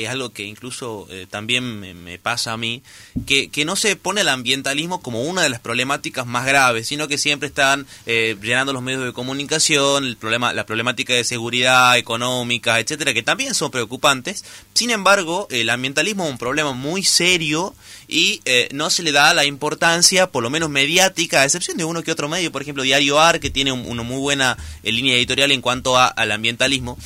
es 0.00 0.08
algo 0.08 0.30
que 0.30 0.44
incluso 0.44 1.06
eh, 1.10 1.26
también 1.28 1.80
me, 1.80 2.18
pasa 2.18 2.52
a 2.52 2.56
mí, 2.56 2.82
que, 3.26 3.48
que, 3.48 3.64
no 3.64 3.76
se 3.76 3.96
pone 3.96 4.22
el 4.22 4.28
ambientalismo 4.28 5.02
como 5.02 5.22
una 5.22 5.42
de 5.42 5.50
las 5.50 5.60
problemáticas 5.60 6.26
más 6.26 6.46
graves, 6.46 6.86
sino 6.86 7.08
que 7.08 7.18
siempre 7.18 7.48
están 7.48 7.86
eh, 8.06 8.36
llenando 8.40 8.72
los 8.72 8.82
medios 8.82 9.04
de 9.04 9.12
comunicación, 9.12 10.04
el 10.04 10.16
problema, 10.16 10.52
la 10.52 10.66
problemática 10.66 11.12
de 11.12 11.24
seguridad 11.24 11.96
económica, 11.96 12.80
etcétera, 12.80 13.14
que 13.14 13.22
también 13.22 13.54
son 13.54 13.70
preocupantes. 13.70 14.44
Sin 14.74 14.90
embargo, 14.90 15.46
el 15.50 15.70
ambientalismo 15.70 16.24
es 16.24 16.30
un 16.30 16.38
problema 16.38 16.72
muy 16.72 17.02
serio 17.02 17.74
y 18.08 18.40
eh, 18.44 18.68
no 18.72 18.90
se 18.90 19.02
le 19.02 19.12
da 19.12 19.34
la 19.34 19.44
importancia, 19.44 20.30
por 20.30 20.42
lo 20.42 20.50
menos 20.50 20.70
mediática, 20.70 21.40
a 21.40 21.44
excepción 21.44 21.76
de 21.76 21.84
uno 21.84 22.02
que 22.02 22.12
otro 22.12 22.28
medio, 22.28 22.52
por 22.52 22.62
ejemplo, 22.62 22.82
Diario 22.82 23.20
AR, 23.20 23.40
que 23.40 23.50
tiene 23.50 23.72
una 23.72 24.02
muy 24.02 24.18
buena 24.18 24.56
línea 24.82 25.16
editorial 25.16 25.52
en 25.52 25.60
cuanto 25.60 25.96
a, 25.96 26.06
al 26.06 26.32
ambientalismo. 26.32 26.98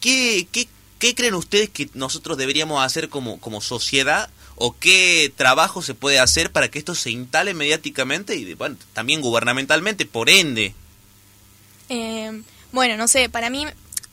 ¿qué, 0.00 0.46
¿Qué 0.50 0.68
¿Qué 1.00 1.14
creen 1.14 1.34
ustedes 1.34 1.70
que 1.70 1.88
nosotros 1.94 2.36
deberíamos 2.36 2.84
hacer 2.84 3.08
como, 3.08 3.40
como 3.40 3.60
sociedad 3.62 4.28
o 4.56 4.76
qué 4.78 5.32
trabajo 5.34 5.80
se 5.80 5.94
puede 5.94 6.20
hacer 6.20 6.52
para 6.52 6.70
que 6.70 6.78
esto 6.78 6.94
se 6.94 7.10
instale 7.10 7.54
mediáticamente 7.54 8.36
y 8.36 8.52
bueno, 8.52 8.76
también 8.92 9.22
gubernamentalmente, 9.22 10.04
por 10.04 10.28
ende? 10.28 10.74
Eh, 11.88 12.42
bueno, 12.70 12.98
no 12.98 13.08
sé, 13.08 13.30
para 13.30 13.48
mí 13.48 13.66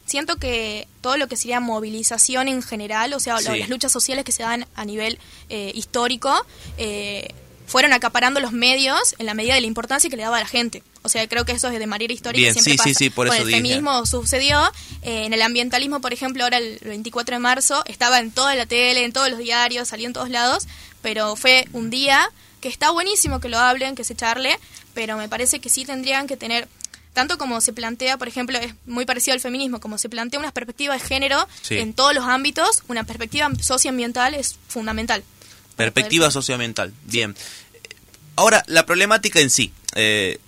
siento 0.06 0.38
que 0.38 0.88
todo 1.02 1.18
lo 1.18 1.28
que 1.28 1.36
sería 1.36 1.60
movilización 1.60 2.48
en 2.48 2.64
general, 2.64 3.14
o 3.14 3.20
sea, 3.20 3.40
las 3.42 3.68
luchas 3.68 3.92
sociales 3.92 4.24
que 4.24 4.32
se 4.32 4.44
dan 4.44 4.66
a 4.74 4.86
nivel 4.86 5.20
eh, 5.50 5.74
histórico, 5.76 6.34
eh, 6.78 7.28
fueron 7.68 7.94
acaparando 7.94 8.40
los 8.40 8.54
medios 8.54 9.14
en 9.20 9.26
la 9.26 9.34
medida 9.34 9.54
de 9.54 9.62
la 9.62 9.68
importancia 9.68 10.10
que 10.10 10.16
le 10.16 10.24
daba 10.24 10.38
a 10.38 10.40
la 10.40 10.48
gente. 10.48 10.82
O 11.04 11.10
sea, 11.10 11.28
creo 11.28 11.46
que 11.46 11.52
eso 11.52 11.68
es 11.68 11.78
de 11.78 11.86
manera 11.86 12.12
histórica 12.12 12.52
siempre 12.54 12.72
sí, 12.72 12.78
pasa. 12.78 12.90
Sí, 12.90 12.96
sí, 12.96 13.10
por 13.10 13.28
el 13.28 13.34
feminismo 13.34 14.06
sucedió. 14.06 14.60
Eh, 15.04 15.26
en 15.26 15.34
el 15.34 15.42
ambientalismo, 15.42 16.02
por 16.02 16.14
ejemplo, 16.14 16.44
ahora 16.44 16.58
el 16.58 16.80
24 16.80 17.36
de 17.36 17.40
marzo 17.40 17.84
estaba 17.86 18.20
en 18.20 18.32
toda 18.32 18.56
la 18.56 18.66
tele, 18.66 19.04
en 19.04 19.12
todos 19.12 19.30
los 19.30 19.38
diarios, 19.38 19.90
salió 19.90 20.08
en 20.08 20.14
todos 20.14 20.30
lados, 20.30 20.68
pero 21.02 21.36
fue 21.36 21.68
un 21.74 21.90
día 21.90 22.30
que 22.62 22.70
está 22.70 22.90
buenísimo 22.92 23.40
que 23.40 23.50
lo 23.50 23.60
hablen, 23.60 23.96
que 23.96 24.04
se 24.04 24.16
charle, 24.16 24.58
pero 24.94 25.18
me 25.18 25.30
parece 25.30 25.60
que 25.60 25.70
sí 25.70 25.86
tendrían 25.86 26.26
que 26.26 26.38
tener 26.38 26.68
tanto 27.14 27.40
como 27.40 27.62
se 27.62 27.74
plantea, 27.74 28.18
por 28.18 28.28
ejemplo, 28.28 28.60
es 28.60 28.76
muy 28.86 29.06
parecido 29.06 29.34
al 29.34 29.40
feminismo, 29.40 29.80
como 29.80 29.98
se 29.98 30.08
plantea 30.08 30.40
una 30.40 30.52
perspectiva 30.52 30.94
de 30.94 31.00
género 31.00 31.48
en 31.72 31.94
todos 31.94 32.14
los 32.14 32.26
ámbitos, 32.26 32.84
una 32.88 33.06
perspectiva 33.06 33.50
socioambiental 33.60 34.36
es 34.36 34.56
fundamental. 34.68 35.24
Perspectiva 35.78 36.32
socioambiental, 36.32 36.92
bien. 37.06 37.36
Ahora, 38.36 38.64
la 38.68 38.86
problemática 38.86 39.40
en 39.40 39.50
sí. 39.50 39.72
Eh, 39.96 40.40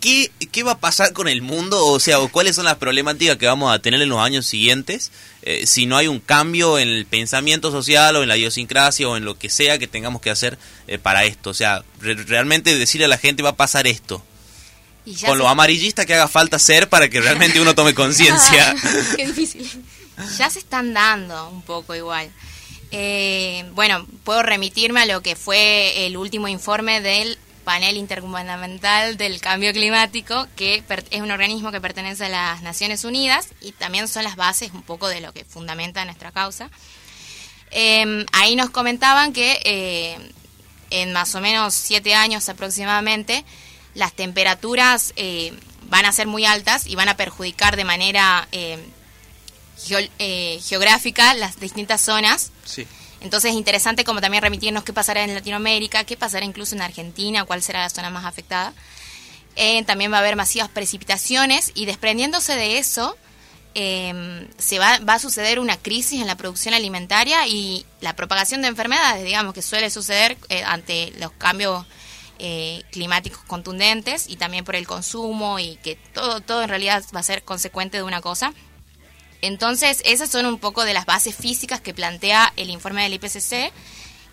¿qué, 0.00 0.30
¿Qué 0.50 0.62
va 0.62 0.72
a 0.72 0.78
pasar 0.78 1.12
con 1.12 1.28
el 1.28 1.40
mundo? 1.40 1.86
O 1.86 2.00
sea, 2.00 2.18
¿cuáles 2.30 2.56
son 2.56 2.64
las 2.64 2.76
problemáticas 2.76 3.36
que 3.36 3.46
vamos 3.46 3.72
a 3.72 3.78
tener 3.78 4.02
en 4.02 4.08
los 4.08 4.18
años 4.18 4.44
siguientes 4.44 5.12
eh, 5.42 5.66
si 5.66 5.86
no 5.86 5.96
hay 5.96 6.08
un 6.08 6.18
cambio 6.18 6.78
en 6.78 6.88
el 6.88 7.06
pensamiento 7.06 7.70
social 7.70 8.16
o 8.16 8.22
en 8.22 8.28
la 8.28 8.36
idiosincrasia 8.36 9.08
o 9.08 9.16
en 9.16 9.24
lo 9.24 9.38
que 9.38 9.48
sea 9.48 9.78
que 9.78 9.86
tengamos 9.86 10.20
que 10.20 10.30
hacer 10.30 10.58
eh, 10.88 10.98
para 10.98 11.24
esto? 11.24 11.50
O 11.50 11.54
sea, 11.54 11.84
realmente 12.00 12.76
decirle 12.76 13.06
a 13.06 13.08
la 13.08 13.18
gente 13.18 13.42
va 13.42 13.50
a 13.50 13.56
pasar 13.56 13.86
esto. 13.86 14.22
con 15.24 15.38
lo 15.38 15.48
amarillista 15.48 16.04
que 16.04 16.14
haga 16.14 16.28
falta 16.28 16.58
ser 16.58 16.88
para 16.88 17.08
que 17.08 17.20
realmente 17.20 17.60
uno 17.60 17.74
tome 17.74 17.94
conciencia. 18.02 18.74
Qué 19.16 19.26
difícil. 19.26 19.66
Ya 20.36 20.50
se 20.50 20.58
están 20.58 20.92
dando 20.92 21.48
un 21.48 21.62
poco 21.62 21.94
igual. 21.94 22.30
Eh, 22.94 23.64
bueno, 23.74 24.06
puedo 24.22 24.42
remitirme 24.42 25.00
a 25.00 25.06
lo 25.06 25.22
que 25.22 25.34
fue 25.34 26.06
el 26.06 26.18
último 26.18 26.46
informe 26.46 27.00
del 27.00 27.38
panel 27.64 27.96
intergubernamental 27.96 29.16
del 29.16 29.40
cambio 29.40 29.72
climático, 29.72 30.46
que 30.56 30.84
es 31.10 31.22
un 31.22 31.30
organismo 31.30 31.72
que 31.72 31.80
pertenece 31.80 32.26
a 32.26 32.28
las 32.28 32.62
Naciones 32.62 33.04
Unidas 33.04 33.48
y 33.62 33.72
también 33.72 34.08
son 34.08 34.24
las 34.24 34.36
bases 34.36 34.72
un 34.74 34.82
poco 34.82 35.08
de 35.08 35.22
lo 35.22 35.32
que 35.32 35.44
fundamenta 35.44 36.04
nuestra 36.04 36.32
causa. 36.32 36.70
Em, 37.70 38.26
ahí 38.32 38.56
nos 38.56 38.68
comentaban 38.68 39.32
que 39.32 39.58
eh, 39.64 40.18
en 40.90 41.12
más 41.14 41.34
o 41.34 41.40
menos 41.40 41.72
siete 41.72 42.14
años 42.14 42.50
aproximadamente, 42.50 43.42
las 43.94 44.12
temperaturas 44.12 45.14
eh, 45.16 45.54
van 45.88 46.04
a 46.04 46.12
ser 46.12 46.26
muy 46.26 46.44
altas 46.44 46.86
y 46.86 46.94
van 46.94 47.08
a 47.08 47.16
perjudicar 47.16 47.76
de 47.76 47.84
manera 47.84 48.46
eh, 49.90 50.60
geográfica 50.64 51.34
las 51.34 51.58
distintas 51.58 52.00
zonas. 52.00 52.52
Sí. 52.64 52.86
Entonces 53.20 53.52
es 53.52 53.56
interesante 53.56 54.04
como 54.04 54.20
también 54.20 54.42
remitirnos 54.42 54.84
qué 54.84 54.92
pasará 54.92 55.22
en 55.22 55.34
Latinoamérica, 55.34 56.04
qué 56.04 56.16
pasará 56.16 56.44
incluso 56.44 56.74
en 56.74 56.82
Argentina, 56.82 57.44
cuál 57.44 57.62
será 57.62 57.80
la 57.80 57.90
zona 57.90 58.10
más 58.10 58.24
afectada. 58.24 58.72
Eh, 59.54 59.84
también 59.84 60.12
va 60.12 60.16
a 60.16 60.20
haber 60.20 60.34
masivas 60.34 60.68
precipitaciones 60.68 61.70
y 61.74 61.84
desprendiéndose 61.84 62.56
de 62.56 62.78
eso, 62.78 63.16
em, 63.74 64.48
se 64.58 64.78
va, 64.78 64.98
va, 65.00 65.14
a 65.14 65.18
suceder 65.18 65.60
una 65.60 65.76
crisis 65.76 66.20
en 66.20 66.26
la 66.26 66.36
producción 66.36 66.74
alimentaria 66.74 67.46
y 67.46 67.86
la 68.00 68.16
propagación 68.16 68.62
de 68.62 68.68
enfermedades, 68.68 69.24
digamos, 69.24 69.54
que 69.54 69.62
suele 69.62 69.90
suceder 69.90 70.36
eh, 70.48 70.62
ante 70.64 71.12
los 71.18 71.32
cambios 71.32 71.84
climáticos 72.90 73.38
contundentes 73.46 74.28
y 74.28 74.34
también 74.34 74.64
por 74.64 74.74
el 74.74 74.84
consumo 74.84 75.60
y 75.60 75.76
que 75.76 75.94
todo, 75.94 76.40
todo 76.40 76.64
en 76.64 76.70
realidad 76.70 77.04
va 77.14 77.20
a 77.20 77.22
ser 77.22 77.44
consecuente 77.44 77.98
de 77.98 78.02
una 78.02 78.20
cosa. 78.20 78.52
Entonces, 79.42 80.00
esas 80.04 80.30
son 80.30 80.46
un 80.46 80.58
poco 80.58 80.84
de 80.84 80.94
las 80.94 81.04
bases 81.04 81.34
físicas 81.34 81.80
que 81.80 81.92
plantea 81.92 82.52
el 82.56 82.70
informe 82.70 83.02
del 83.02 83.14
IPCC, 83.14 83.72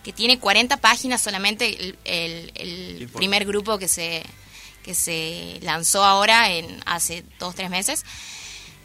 que 0.04 0.14
tiene 0.14 0.40
40 0.40 0.78
páginas 0.78 1.22
solamente 1.22 1.96
el, 2.06 3.10
primer 3.14 3.46
grupo 3.46 3.80
que 3.80 3.88
se, 3.88 4.24
que 4.84 4.94
se 4.94 5.60
lanzó 5.64 6.06
ahora 6.06 6.52
en 6.52 6.80
hace 6.86 7.26
dos 7.40 7.54
o 7.54 7.56
tres 7.56 7.72
meses, 7.72 8.06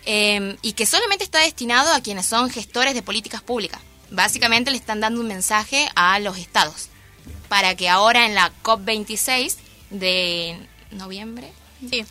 em, 0.07 0.57
y 0.63 0.73
que 0.73 0.87
solamente 0.87 1.25
está 1.25 1.41
destinado 1.41 1.93
a 1.93 2.01
quienes 2.01 2.25
son 2.25 2.49
gestores 2.49 2.95
de 2.95 3.03
políticas 3.03 3.43
públicas. 3.43 3.81
Básicamente 4.11 4.71
le 4.71 4.79
están 4.79 5.01
dando 5.01 5.21
un 5.21 5.29
mensaje 5.29 5.91
a 5.95 6.19
los 6.21 6.39
estados 6.39 6.89
para 7.51 7.75
que 7.77 7.91
ahora 7.91 8.25
en 8.25 8.35
la 8.35 8.51
COP26 8.63 9.57
de 9.91 10.59
noviembre, 10.91 11.53
sí 11.91 12.07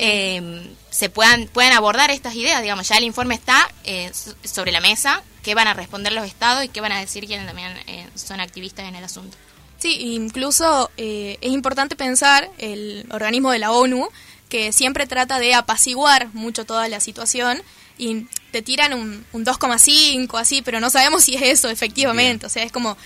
eh, 0.00 0.76
se 0.90 1.10
puedan, 1.10 1.48
puedan 1.48 1.72
abordar 1.72 2.10
estas 2.10 2.34
ideas. 2.36 2.62
Digamos, 2.62 2.88
ya 2.88 2.96
el 2.96 3.04
informe 3.04 3.34
está 3.34 3.68
eh, 3.84 4.12
sobre 4.44 4.70
la 4.70 4.80
mesa, 4.80 5.22
qué 5.42 5.54
van 5.54 5.66
a 5.66 5.74
responder 5.74 6.12
los 6.12 6.24
estados 6.24 6.64
y 6.64 6.68
qué 6.68 6.80
van 6.80 6.92
a 6.92 7.00
decir 7.00 7.26
quienes 7.26 7.46
también 7.46 7.76
eh, 7.88 8.06
son 8.14 8.40
activistas 8.40 8.86
en 8.86 8.94
el 8.94 9.02
asunto. 9.02 9.36
Sí, 9.78 10.14
incluso 10.14 10.90
es 10.96 11.52
importante 11.52 11.94
pensar 11.94 12.50
el 12.58 13.06
organismo 13.12 13.52
de 13.52 13.60
la 13.60 13.70
ONU 13.70 14.08
que 14.48 14.72
siempre 14.72 15.06
trata 15.06 15.38
de 15.38 15.54
apaciguar 15.54 16.34
mucho 16.34 16.64
toda 16.64 16.88
la 16.88 16.98
situación 16.98 17.62
y 17.96 18.26
te 18.50 18.60
tiran 18.60 18.92
un, 18.92 19.24
un 19.32 19.44
2,5 19.44 20.40
así, 20.40 20.62
pero 20.62 20.80
no 20.80 20.90
sabemos 20.90 21.22
si 21.22 21.36
es 21.36 21.42
eso 21.42 21.68
efectivamente. 21.68 22.46
O 22.46 22.48
sea, 22.48 22.64
es 22.64 22.72
como, 22.72 22.96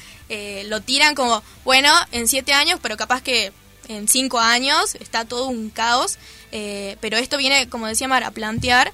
lo 0.65 0.81
tiran 0.81 1.15
como, 1.15 1.43
bueno, 1.65 1.93
en 2.11 2.27
siete 2.27 2.55
años, 2.55 2.81
pero 2.81 2.97
capaz 2.97 3.21
que 3.21 3.53
en 3.89 4.09
cinco 4.09 4.39
años 4.39 4.95
está 4.97 5.25
todo 5.25 5.47
un 5.47 5.71
caos. 5.71 6.19
Eh, 6.53 6.97
pero 7.01 7.17
esto 7.17 7.39
viene, 7.39 7.69
como 7.69 7.87
decía 7.87 8.09
Mar, 8.09 8.25
a 8.25 8.31
plantear 8.31 8.93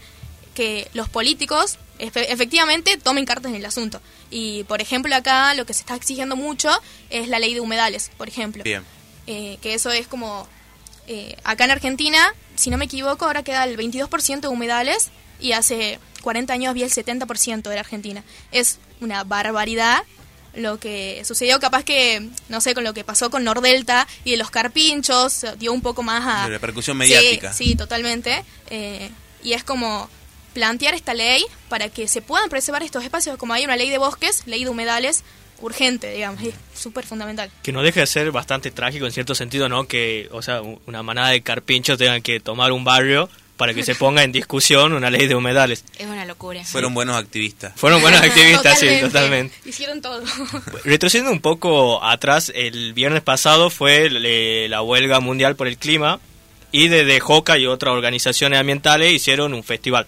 que 0.55 0.89
los 0.95 1.09
políticos 1.09 1.79
efectivamente 1.99 2.97
tomen 2.97 3.25
cartas 3.25 3.51
en 3.51 3.57
el 3.57 3.65
asunto. 3.65 4.01
Y, 4.31 4.65
por 4.65 4.81
ejemplo, 4.81 5.15
acá 5.15 5.55
lo 5.55 5.67
que 5.67 5.75
se 5.75 5.81
está 5.81 5.95
exigiendo 5.97 6.37
mucho 6.37 6.71
es 7.11 7.29
la 7.29 7.39
ley 7.39 7.55
de 7.55 7.61
humedales, 7.61 8.11
por 8.17 8.29
ejemplo. 8.29 8.63
Bien. 8.63 8.85
Eh, 9.27 9.59
que 9.61 9.75
eso 9.75 9.91
es 9.91 10.07
como... 10.07 10.49
Eh, 11.07 11.37
acá 11.43 11.65
en 11.65 11.71
Argentina, 11.71 12.35
si 12.55 12.69
no 12.69 12.77
me 12.77 12.85
equivoco, 12.85 13.25
ahora 13.25 13.43
queda 13.43 13.65
el 13.65 13.79
22% 13.79 14.41
de 14.41 14.49
humedales 14.49 15.09
y 15.41 15.53
hace 15.53 15.99
40 16.23 16.53
años 16.53 16.71
había 16.71 16.85
el 16.85 16.93
70% 16.93 17.63
de 17.63 17.75
la 17.75 17.81
Argentina. 17.81 18.23
Es 18.53 18.79
una 19.01 19.25
barbaridad 19.25 20.03
lo 20.55 20.79
que 20.79 21.23
sucedió, 21.25 21.61
capaz 21.61 21.85
que, 21.85 22.29
no 22.49 22.61
sé, 22.61 22.75
con 22.75 22.85
lo 22.85 22.95
que 22.95 23.05
pasó 23.05 23.31
con 23.31 23.45
Nordelta 23.45 24.07
y 24.25 24.33
de 24.33 24.37
los 24.37 24.51
carpinchos, 24.51 25.47
dio 25.59 25.73
un 25.73 25.83
poco 25.83 26.03
más 26.03 26.25
a... 26.27 26.45
De 26.45 26.55
repercusión 26.55 26.97
mediática. 26.97 27.53
Sí, 27.53 27.75
totalmente. 27.75 28.45
Eh, 28.71 29.11
y 29.43 29.53
es 29.53 29.65
como 29.65 30.11
plantear 30.55 30.95
esta 30.95 31.15
ley 31.15 31.45
para 31.69 31.89
que 31.89 32.09
se 32.09 32.23
puedan 32.23 32.49
preservar 32.49 32.83
estos 32.83 33.05
espacios, 33.05 33.37
como 33.37 33.55
hay 33.55 33.65
una 33.65 33.77
ley 33.77 33.91
de 33.91 33.99
bosques, 33.99 34.43
ley 34.47 34.65
de 34.65 34.71
humedales, 34.71 35.23
urgente, 35.61 36.13
digamos, 36.13 36.43
es 36.43 36.55
súper 36.75 37.05
fundamental. 37.05 37.51
Que 37.63 37.73
no 37.73 37.83
deja 37.83 38.01
de 38.01 38.07
ser 38.07 38.31
bastante 38.31 38.71
trágico 38.71 39.07
en 39.07 39.13
cierto 39.13 39.35
sentido, 39.35 39.69
¿no? 39.69 39.87
Que, 39.87 40.29
o 40.33 40.43
sea, 40.43 40.63
una 40.63 41.03
manada 41.03 41.31
de 41.31 41.43
carpinchos 41.43 41.99
tengan 41.99 42.23
que 42.23 42.41
tomar 42.41 42.73
un 42.73 42.85
barrio 42.85 43.29
para 43.59 43.75
que 43.75 43.83
se 43.83 43.95
ponga 43.95 44.23
en 44.23 44.33
discusión 44.33 44.95
una 44.95 45.11
ley 45.11 45.27
de 45.27 45.35
humedales. 45.35 45.85
Es 45.99 46.07
una 46.07 46.25
locura. 46.25 46.65
Fueron 46.65 46.95
buenos 46.95 47.17
activistas. 47.17 47.73
Fueron 47.77 48.01
buenos 48.01 48.21
activistas, 48.23 48.79
sí, 48.79 48.87
totalmente. 49.01 49.55
Hicieron 49.67 50.01
todo. 50.01 50.23
Retrocediendo 50.85 51.33
un 51.33 51.41
poco 51.41 52.03
atrás, 52.03 52.51
el 52.55 52.95
viernes 52.95 53.21
pasado 53.21 53.69
fue 53.69 54.09
la 54.69 54.81
huelga 54.81 55.21
mundial 55.21 55.57
por 55.57 55.67
el 55.67 55.77
clima 55.77 56.21
y 56.71 56.89
desde 56.89 57.21
Joca 57.21 57.59
y 57.59 57.67
otras 57.67 57.93
organizaciones 57.93 58.61
ambientales 58.61 59.13
hicieron 59.13 59.53
un 59.53 59.65
festival. 59.65 60.07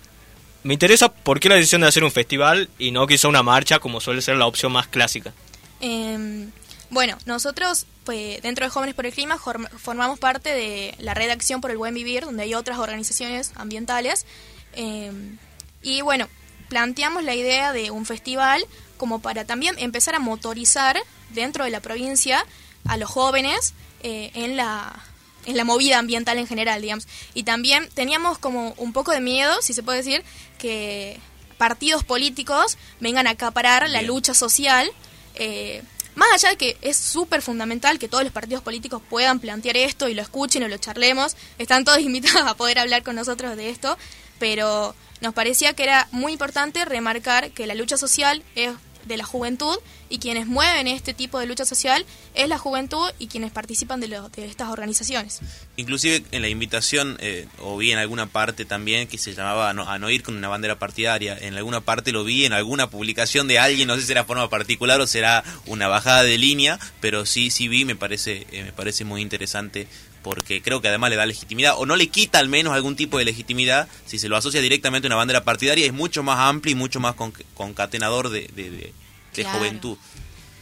Me 0.62 0.74
interesa 0.74 1.12
por 1.12 1.40
qué 1.40 1.48
la 1.48 1.56
decisión 1.56 1.80
de 1.80 1.88
hacer 1.88 2.04
un 2.04 2.12
festival 2.12 2.68
y 2.78 2.92
no 2.92 3.06
quizá 3.06 3.28
una 3.28 3.42
marcha 3.42 3.80
como 3.80 4.00
suele 4.00 4.22
ser 4.22 4.36
la 4.36 4.46
opción 4.46 4.70
más 4.72 4.86
clásica. 4.86 5.32
Em, 5.80 6.50
bueno, 6.90 7.16
nosotros 7.24 7.86
pues, 8.04 8.42
dentro 8.42 8.64
de 8.64 8.70
Jóvenes 8.70 8.94
por 8.94 9.06
el 9.06 9.12
Clima 9.12 9.38
formamos 9.38 10.18
parte 10.18 10.52
de 10.52 10.94
la 10.98 11.14
Red 11.14 11.30
Acción 11.30 11.60
por 11.60 11.70
el 11.70 11.78
Buen 11.78 11.94
Vivir, 11.94 12.24
donde 12.24 12.42
hay 12.42 12.54
otras 12.54 12.78
organizaciones 12.78 13.52
ambientales. 13.54 14.26
Em, 14.72 15.38
y 15.82 16.00
bueno, 16.02 16.28
planteamos 16.68 17.24
la 17.24 17.34
idea 17.34 17.72
de 17.72 17.90
un 17.90 18.06
festival 18.06 18.64
como 18.96 19.20
para 19.20 19.44
también 19.44 19.78
empezar 19.78 20.14
a 20.14 20.18
motorizar 20.18 20.98
dentro 21.30 21.64
de 21.64 21.70
la 21.70 21.80
provincia 21.80 22.44
a 22.86 22.96
los 22.96 23.08
jóvenes 23.10 23.74
eh, 24.02 24.30
en 24.34 24.56
la 24.56 25.02
en 25.46 25.56
la 25.56 25.64
movida 25.64 25.98
ambiental 25.98 26.38
en 26.38 26.46
general, 26.46 26.82
digamos. 26.82 27.08
Y 27.32 27.44
también 27.44 27.88
teníamos 27.94 28.38
como 28.38 28.74
un 28.76 28.92
poco 28.92 29.12
de 29.12 29.20
miedo, 29.20 29.62
si 29.62 29.72
se 29.72 29.82
puede 29.82 29.98
decir, 29.98 30.22
que 30.58 31.18
partidos 31.56 32.04
políticos 32.04 32.76
vengan 33.00 33.26
a 33.26 33.30
acaparar 33.30 33.88
la 33.88 34.02
lucha 34.02 34.34
social. 34.34 34.90
Eh, 35.36 35.82
más 36.20 36.32
allá 36.34 36.50
de 36.50 36.56
que 36.58 36.76
es 36.82 36.98
súper 36.98 37.40
fundamental 37.40 37.98
que 37.98 38.06
todos 38.06 38.22
los 38.22 38.32
partidos 38.32 38.62
políticos 38.62 39.00
puedan 39.08 39.40
plantear 39.40 39.78
esto 39.78 40.06
y 40.06 40.12
lo 40.12 40.20
escuchen 40.20 40.62
o 40.62 40.68
lo 40.68 40.76
charlemos, 40.76 41.34
están 41.56 41.84
todos 41.84 41.98
invitados 42.10 42.46
a 42.46 42.54
poder 42.54 42.78
hablar 42.78 43.02
con 43.02 43.16
nosotros 43.16 43.56
de 43.56 43.70
esto, 43.70 43.96
pero 44.38 44.94
nos 45.22 45.32
parecía 45.32 45.72
que 45.72 45.82
era 45.82 46.08
muy 46.12 46.32
importante 46.32 46.84
remarcar 46.84 47.52
que 47.52 47.66
la 47.66 47.74
lucha 47.74 47.96
social 47.96 48.42
es 48.54 48.72
de 49.04 49.16
la 49.16 49.24
juventud 49.24 49.76
y 50.08 50.18
quienes 50.18 50.46
mueven 50.46 50.86
este 50.86 51.14
tipo 51.14 51.38
de 51.38 51.46
lucha 51.46 51.64
social 51.64 52.04
es 52.34 52.48
la 52.48 52.58
juventud 52.58 53.08
y 53.18 53.28
quienes 53.28 53.52
participan 53.52 54.00
de, 54.00 54.08
de 54.08 54.44
estas 54.44 54.68
organizaciones. 54.68 55.40
Inclusive 55.76 56.22
en 56.32 56.42
la 56.42 56.48
invitación, 56.48 57.16
eh, 57.20 57.46
o 57.58 57.76
vi 57.76 57.92
en 57.92 57.98
alguna 57.98 58.26
parte 58.26 58.64
también 58.64 59.08
que 59.08 59.18
se 59.18 59.34
llamaba 59.34 59.70
a 59.70 59.98
no, 59.98 60.10
ir 60.10 60.22
con 60.22 60.36
una 60.36 60.48
bandera 60.48 60.78
partidaria, 60.78 61.36
en 61.38 61.54
alguna 61.54 61.80
parte 61.80 62.12
lo 62.12 62.24
vi 62.24 62.44
en 62.44 62.52
alguna 62.52 62.90
publicación 62.90 63.48
de 63.48 63.58
alguien, 63.58 63.88
no 63.88 63.94
sé 63.94 64.02
si 64.02 64.08
será 64.08 64.24
forma 64.24 64.48
particular 64.50 65.00
o 65.00 65.06
será 65.06 65.44
una 65.66 65.88
bajada 65.88 66.22
de 66.22 66.38
línea, 66.38 66.78
pero 67.00 67.26
sí, 67.26 67.50
sí 67.50 67.68
vi, 67.68 67.84
me 67.84 67.96
parece, 67.96 68.46
eh, 68.52 68.64
me 68.64 68.72
parece 68.72 69.04
muy 69.04 69.22
interesante 69.22 69.86
porque 70.22 70.62
creo 70.62 70.80
que 70.80 70.88
además 70.88 71.10
le 71.10 71.16
da 71.16 71.26
legitimidad, 71.26 71.74
o 71.76 71.86
no 71.86 71.96
le 71.96 72.08
quita 72.08 72.38
al 72.38 72.48
menos 72.48 72.74
algún 72.74 72.96
tipo 72.96 73.18
de 73.18 73.24
legitimidad, 73.24 73.88
si 74.06 74.18
se 74.18 74.28
lo 74.28 74.36
asocia 74.36 74.60
directamente 74.60 75.06
a 75.06 75.10
una 75.10 75.16
bandera 75.16 75.44
partidaria, 75.44 75.86
es 75.86 75.92
mucho 75.92 76.22
más 76.22 76.38
amplio 76.38 76.72
y 76.72 76.76
mucho 76.76 77.00
más 77.00 77.14
concatenador 77.54 78.28
de, 78.30 78.42
de, 78.48 79.44
juventud. 79.44 79.96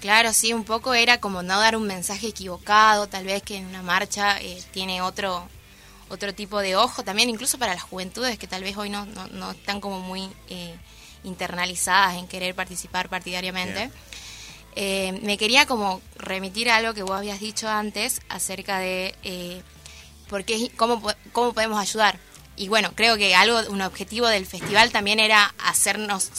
Claro, 0.00 0.32
sí, 0.32 0.52
un 0.52 0.62
poco 0.62 0.94
era 0.94 1.18
como 1.18 1.42
no 1.42 1.58
dar 1.58 1.76
un 1.76 1.86
mensaje 1.86 2.28
equivocado, 2.28 3.08
tal 3.08 3.24
vez 3.24 3.42
que 3.42 3.56
en 3.56 3.66
una 3.66 3.82
marcha 3.82 4.40
eh, 4.40 4.62
tiene 4.72 5.02
otro 5.02 5.48
otro 6.10 6.34
tipo 6.34 6.60
de 6.60 6.76
ojo, 6.76 7.02
también 7.02 7.28
incluso 7.28 7.58
para 7.58 7.74
las 7.74 7.82
juventudes 7.82 8.38
que 8.38 8.46
tal 8.46 8.62
vez 8.62 8.76
hoy 8.76 8.90
no, 8.90 9.06
no, 9.06 9.50
están 9.50 9.80
como 9.80 10.00
muy 10.00 10.28
eh, 10.48 10.74
internalizadas 11.24 12.16
en 12.16 12.26
querer 12.26 12.54
participar 12.54 13.08
partidariamente. 13.08 13.90
Eh, 14.80 15.18
me 15.24 15.36
quería 15.38 15.66
como 15.66 16.00
remitir 16.14 16.70
a 16.70 16.76
algo 16.76 16.94
que 16.94 17.02
vos 17.02 17.10
habías 17.10 17.40
dicho 17.40 17.68
antes 17.68 18.20
acerca 18.28 18.78
de 18.78 19.12
eh, 19.24 19.60
por 20.28 20.44
qué, 20.44 20.70
cómo, 20.76 21.02
cómo 21.32 21.52
podemos 21.52 21.80
ayudar. 21.80 22.16
Y 22.54 22.68
bueno, 22.68 22.92
creo 22.94 23.16
que 23.16 23.34
algo, 23.34 23.58
un 23.70 23.82
objetivo 23.82 24.28
del 24.28 24.46
festival 24.46 24.92
también 24.92 25.18
era 25.18 25.52
hacernos 25.58 26.30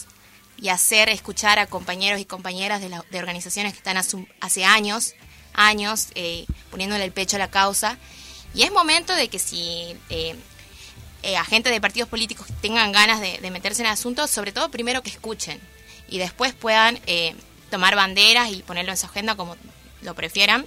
y 0.56 0.70
hacer 0.70 1.10
escuchar 1.10 1.60
a 1.60 1.66
compañeros 1.66 2.22
y 2.22 2.24
compañeras 2.24 2.80
de, 2.80 2.88
de 3.12 3.20
organizaciones 3.20 3.74
que 3.74 3.80
están 3.80 3.98
hace 3.98 4.64
años, 4.64 5.16
años, 5.54 6.08
eh, 6.16 6.46
poniéndole 6.72 7.04
el 7.04 7.12
pecho 7.12 7.36
a 7.36 7.40
la 7.40 7.50
causa. 7.50 7.98
Y 8.54 8.62
es 8.62 8.72
momento 8.72 9.14
de 9.16 9.28
que 9.28 9.40
si 9.40 9.98
eh, 10.10 10.38
agentes 11.38 11.74
de 11.74 11.82
partidos 11.82 12.08
políticos 12.08 12.48
tengan 12.62 12.94
ganas 12.94 13.20
de, 13.20 13.52
meterse 13.52 13.82
en 13.82 13.88
el 13.88 13.92
asunto, 13.92 14.28
sobre 14.28 14.54
todo 14.54 14.72
primero 14.72 15.04
que 15.04 15.10
escuchen 15.10 15.60
y 16.08 16.20
después 16.20 16.54
puedan 16.54 17.02
tomar 17.70 17.96
banderas 17.96 18.52
y 18.52 18.62
ponerlo 18.62 18.92
en 18.92 18.98
su 18.98 19.06
agenda 19.06 19.36
como 19.36 19.56
lo 20.02 20.16
prefieran. 20.16 20.66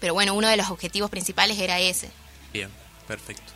Pero 0.00 0.14
bueno, 0.14 0.34
uno 0.34 0.48
de 0.48 0.56
los 0.56 0.70
objetivos 0.70 1.10
principales 1.10 1.58
era 1.58 1.80
ese. 1.80 2.10
Bien, 2.52 2.68
perfecto. 3.06 3.52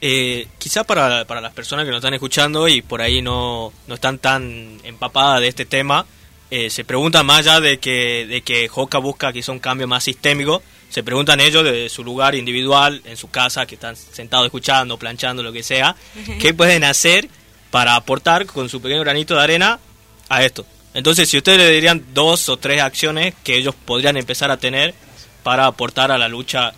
Eh, 0.00 0.48
quizá 0.58 0.84
para, 0.84 1.24
para, 1.24 1.40
las 1.40 1.54
personas 1.54 1.84
que 1.84 1.90
nos 1.90 1.98
están 1.98 2.14
escuchando 2.14 2.68
y 2.68 2.82
por 2.82 3.00
ahí 3.00 3.22
no, 3.22 3.72
no 3.86 3.94
están 3.94 4.18
tan 4.18 4.78
empapadas 4.84 5.40
de 5.40 5.48
este 5.48 5.64
tema, 5.64 6.04
eh, 6.50 6.68
se 6.68 6.84
preguntan 6.84 7.24
más 7.24 7.38
allá 7.38 7.60
de 7.60 7.78
que, 7.78 8.26
de 8.26 8.42
que 8.42 8.68
Joca 8.68 8.98
busca 8.98 9.32
quizá 9.32 9.52
un 9.52 9.60
cambio 9.60 9.88
más 9.88 10.04
sistémico, 10.04 10.62
se 10.90 11.02
preguntan 11.02 11.40
ellos 11.40 11.64
de 11.64 11.88
su 11.88 12.04
lugar 12.04 12.34
individual, 12.34 13.00
en 13.06 13.16
su 13.16 13.30
casa, 13.30 13.66
que 13.66 13.76
están 13.76 13.96
sentados 13.96 14.46
escuchando, 14.46 14.98
planchando, 14.98 15.42
lo 15.42 15.52
que 15.52 15.62
sea, 15.62 15.96
qué 16.38 16.52
pueden 16.52 16.84
hacer 16.84 17.28
para 17.70 17.96
aportar 17.96 18.46
con 18.46 18.68
su 18.68 18.80
pequeño 18.80 19.00
granito 19.00 19.34
de 19.34 19.42
arena 19.42 19.80
a 20.28 20.44
esto. 20.44 20.66
Entonces, 20.94 21.28
si 21.28 21.36
ustedes 21.36 21.58
le 21.58 21.70
dirían 21.70 22.06
dos 22.14 22.48
o 22.48 22.56
tres 22.56 22.80
acciones 22.80 23.34
que 23.42 23.56
ellos 23.56 23.74
podrían 23.74 24.16
empezar 24.16 24.50
a 24.52 24.56
tener 24.56 24.94
para 25.42 25.66
aportar 25.66 26.12
a 26.12 26.18
la 26.18 26.28
lucha 26.28 26.72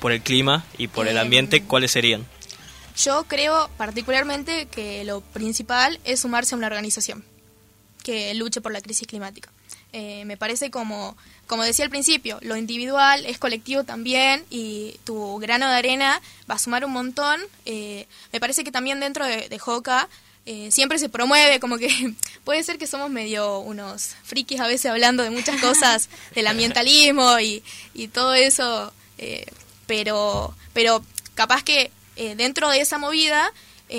por 0.00 0.10
el 0.10 0.22
clima 0.22 0.64
y 0.78 0.88
por 0.88 1.06
el 1.06 1.18
ambiente, 1.18 1.62
¿cuáles 1.62 1.90
serían? 1.90 2.26
Yo 2.96 3.24
creo 3.28 3.70
particularmente 3.76 4.66
que 4.66 5.04
lo 5.04 5.20
principal 5.20 6.00
es 6.04 6.20
sumarse 6.20 6.54
a 6.54 6.58
una 6.58 6.66
organización 6.66 7.24
que 8.02 8.34
luche 8.34 8.60
por 8.60 8.72
la 8.72 8.80
crisis 8.80 9.06
climática. 9.06 9.50
Eh, 9.92 10.24
me 10.24 10.36
parece 10.36 10.70
como, 10.70 11.16
como 11.46 11.62
decía 11.62 11.84
al 11.84 11.90
principio, 11.90 12.38
lo 12.42 12.56
individual 12.56 13.24
es 13.26 13.38
colectivo 13.38 13.84
también 13.84 14.44
y 14.50 14.96
tu 15.04 15.38
grano 15.38 15.68
de 15.68 15.76
arena 15.76 16.20
va 16.50 16.54
a 16.54 16.58
sumar 16.58 16.84
un 16.84 16.92
montón. 16.92 17.40
Eh, 17.66 18.06
me 18.32 18.40
parece 18.40 18.64
que 18.64 18.72
también 18.72 19.00
dentro 19.00 19.26
de, 19.26 19.48
de 19.48 19.58
JOCA 19.58 20.08
eh, 20.50 20.70
siempre 20.72 20.98
se 20.98 21.10
promueve, 21.10 21.60
como 21.60 21.76
que 21.76 22.14
puede 22.44 22.62
ser 22.62 22.78
que 22.78 22.86
somos 22.86 23.10
medio 23.10 23.58
unos 23.58 24.16
frikis 24.22 24.60
a 24.60 24.66
veces 24.66 24.90
hablando 24.90 25.22
de 25.22 25.28
muchas 25.28 25.60
cosas 25.60 26.08
del 26.34 26.46
ambientalismo 26.46 27.38
y, 27.38 27.62
y 27.92 28.08
todo 28.08 28.32
eso, 28.32 28.90
eh, 29.18 29.44
pero, 29.86 30.54
pero 30.72 31.04
capaz 31.34 31.62
que 31.62 31.90
eh, 32.16 32.34
dentro 32.34 32.70
de 32.70 32.80
esa 32.80 32.96
movida 32.96 33.52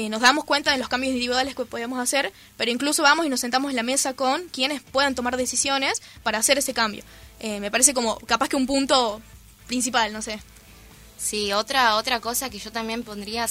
nos 0.10 0.22
damos 0.22 0.46
cuenta 0.46 0.72
de 0.72 0.78
los 0.78 0.88
cambios 0.88 1.14
individuales 1.14 1.56
que 1.56 1.66
podemos 1.66 2.00
hacer, 2.00 2.32
pero 2.58 2.70
incluso 2.70 3.02
vamos 3.02 3.26
y 3.26 3.30
nos 3.30 3.40
sentamos 3.40 3.72
en 3.72 3.76
la 3.76 3.82
mesa 3.82 4.14
con 4.14 4.48
quienes 4.50 4.84
puedan 4.84 5.16
tomar 5.16 5.36
decisiones 5.36 6.04
para 6.22 6.38
hacer 6.38 6.60
ese 6.60 6.76
cambio. 6.76 7.04
me 7.42 7.72
parece 7.72 7.96
como 7.96 8.20
capaz 8.20 8.50
que 8.50 8.56
un 8.56 8.68
punto 8.68 9.20
principal, 9.66 10.14
no 10.14 10.22
sé. 10.22 10.40
Sí, 11.18 11.54
otra, 11.54 11.96
otra 11.96 12.20
cosa 12.20 12.52
que 12.52 12.60
yo 12.60 12.72
también 12.72 13.02
pondría 13.02 13.48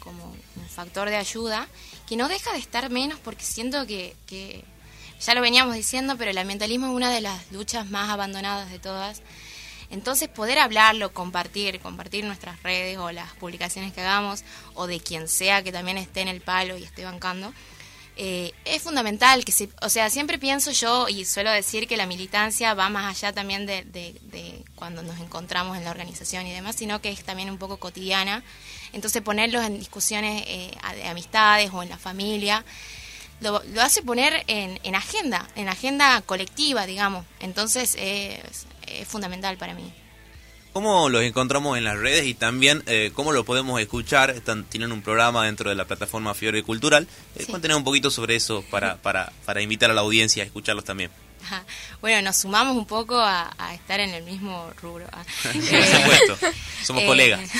como 0.00 0.36
un 0.56 0.68
factor 0.68 1.08
de 1.08 1.16
ayuda 1.16 1.66
que 2.06 2.16
no 2.16 2.28
deja 2.28 2.52
de 2.52 2.58
estar 2.58 2.90
menos 2.90 3.18
porque 3.20 3.44
siento 3.44 3.86
que, 3.86 4.16
que, 4.26 4.64
ya 5.20 5.34
lo 5.34 5.40
veníamos 5.40 5.74
diciendo, 5.74 6.16
pero 6.18 6.30
el 6.30 6.38
ambientalismo 6.38 6.86
es 6.86 6.92
una 6.92 7.10
de 7.10 7.20
las 7.20 7.50
luchas 7.50 7.88
más 7.90 8.10
abandonadas 8.10 8.70
de 8.70 8.78
todas. 8.78 9.22
Entonces 9.90 10.28
poder 10.28 10.58
hablarlo, 10.58 11.12
compartir, 11.12 11.80
compartir 11.80 12.24
nuestras 12.24 12.62
redes 12.62 12.98
o 12.98 13.12
las 13.12 13.32
publicaciones 13.34 13.92
que 13.92 14.00
hagamos 14.00 14.44
o 14.74 14.86
de 14.86 15.00
quien 15.00 15.28
sea 15.28 15.62
que 15.62 15.72
también 15.72 15.98
esté 15.98 16.20
en 16.20 16.28
el 16.28 16.40
palo 16.40 16.76
y 16.76 16.82
esté 16.82 17.04
bancando, 17.04 17.52
eh, 18.16 18.52
es 18.64 18.82
fundamental 18.82 19.44
que 19.44 19.52
se, 19.52 19.68
o 19.82 19.88
sea, 19.88 20.08
siempre 20.08 20.38
pienso 20.38 20.70
yo 20.70 21.08
y 21.08 21.24
suelo 21.24 21.50
decir 21.50 21.88
que 21.88 21.96
la 21.96 22.06
militancia 22.06 22.72
va 22.74 22.88
más 22.88 23.16
allá 23.16 23.32
también 23.32 23.66
de, 23.66 24.64
cuando 24.76 25.02
nos 25.02 25.18
encontramos 25.20 25.76
en 25.76 25.84
la 25.84 25.90
organización 25.90 26.46
y 26.46 26.52
demás, 26.52 26.76
sino 26.76 27.00
que 27.00 27.10
es 27.10 27.24
también 27.24 27.50
un 27.50 27.58
poco 27.58 27.78
cotidiana. 27.78 28.44
Entonces 28.92 29.22
ponerlos 29.22 29.64
en 29.64 29.78
discusiones 29.78 30.44
eh, 30.46 30.70
de 30.94 31.04
amistades 31.08 31.70
o 31.72 31.82
en 31.82 31.88
la 31.88 31.98
familia 31.98 32.64
lo, 33.40 33.60
hace 33.80 34.02
poner 34.02 34.44
en, 34.46 34.78
en, 34.84 34.94
agenda, 34.94 35.48
en 35.56 35.68
agenda 35.68 36.22
colectiva, 36.22 36.86
digamos. 36.86 37.26
Entonces 37.40 37.96
es 37.98 39.08
fundamental 39.08 39.56
para 39.56 39.74
mí 39.74 39.92
cómo 40.74 41.08
los 41.08 41.22
encontramos 41.22 41.78
en 41.78 41.84
las 41.84 41.96
redes 41.96 42.26
y 42.26 42.34
también 42.34 42.82
eh, 42.86 43.12
cómo 43.14 43.32
lo 43.32 43.44
podemos 43.44 43.80
escuchar. 43.80 44.30
Están, 44.30 44.64
tienen 44.64 44.90
un 44.90 45.02
programa 45.02 45.46
dentro 45.46 45.70
de 45.70 45.76
la 45.76 45.86
plataforma 45.86 46.34
Fiore 46.34 46.64
Cultural. 46.64 47.06
Eh, 47.36 47.46
Cuéntenos 47.48 47.78
un 47.78 47.84
poquito 47.84 48.10
sobre 48.10 48.34
eso 48.34 48.64
para, 48.70 48.96
para, 48.96 49.32
para 49.46 49.62
invitar 49.62 49.92
a 49.92 49.94
la 49.94 50.00
audiencia 50.00 50.42
a 50.42 50.46
escucharlos 50.46 50.84
también. 50.84 51.10
Bueno, 52.00 52.22
nos 52.22 52.38
sumamos 52.38 52.76
un 52.76 52.86
poco 52.86 53.18
a, 53.18 53.54
estar 53.72 54.00
en 54.00 54.10
el 54.10 54.24
mismo 54.24 54.68
rubro. 54.82 55.06
Ah. 55.12 55.22
Por 55.42 55.52
supuesto, 55.52 56.38
somos 56.82 57.04
eh, 57.04 57.06
colegas. 57.06 57.50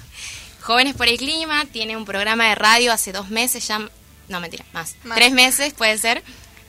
Jóvenes 0.62 0.96
por 0.96 1.06
el 1.06 1.16
Clima 1.16 1.64
tiene 1.66 1.96
un 1.96 2.04
programa 2.04 2.48
de 2.48 2.56
radio 2.56 2.92
hace 2.92 3.12
dos 3.12 3.28
meses, 3.30 3.68
ya, 3.68 3.88
no 4.28 4.40
mentira, 4.40 4.64
más, 4.72 4.96
tres 5.14 5.30
meses 5.30 5.72
puede 5.74 5.96
ser, 5.96 6.24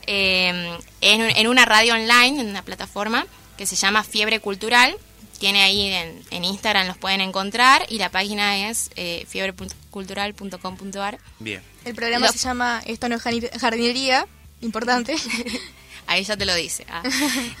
en, 0.06 0.78
en 1.00 1.46
una 1.48 1.64
radio 1.64 1.94
online, 1.94 2.40
en 2.40 2.48
una 2.48 2.62
plataforma 2.62 3.26
que 3.56 3.66
se 3.66 3.74
llama 3.74 4.04
Fiebre 4.04 4.38
Cultural 4.38 4.96
tiene 5.38 5.62
ahí 5.62 5.88
en, 6.30 6.44
Instagram, 6.44 6.86
los 6.86 6.98
pueden 6.98 7.20
encontrar 7.20 7.86
y 7.88 7.98
la 7.98 8.10
página 8.10 8.68
es 8.68 8.90
eh, 8.96 9.24
fiebrecultural.com.ar. 9.28 11.18
Bien. 11.38 11.62
El 11.84 11.94
programa 11.94 12.28
se 12.28 12.38
llama 12.38 12.82
Esto 12.86 13.08
no 13.08 13.16
es 13.16 13.22
jardinería, 13.22 14.26
importante. 14.60 15.16
ahí 16.06 16.24
ya 16.24 16.36
te 16.36 16.44
lo 16.44 16.54
dice. 16.54 16.84
Ah. 16.90 17.02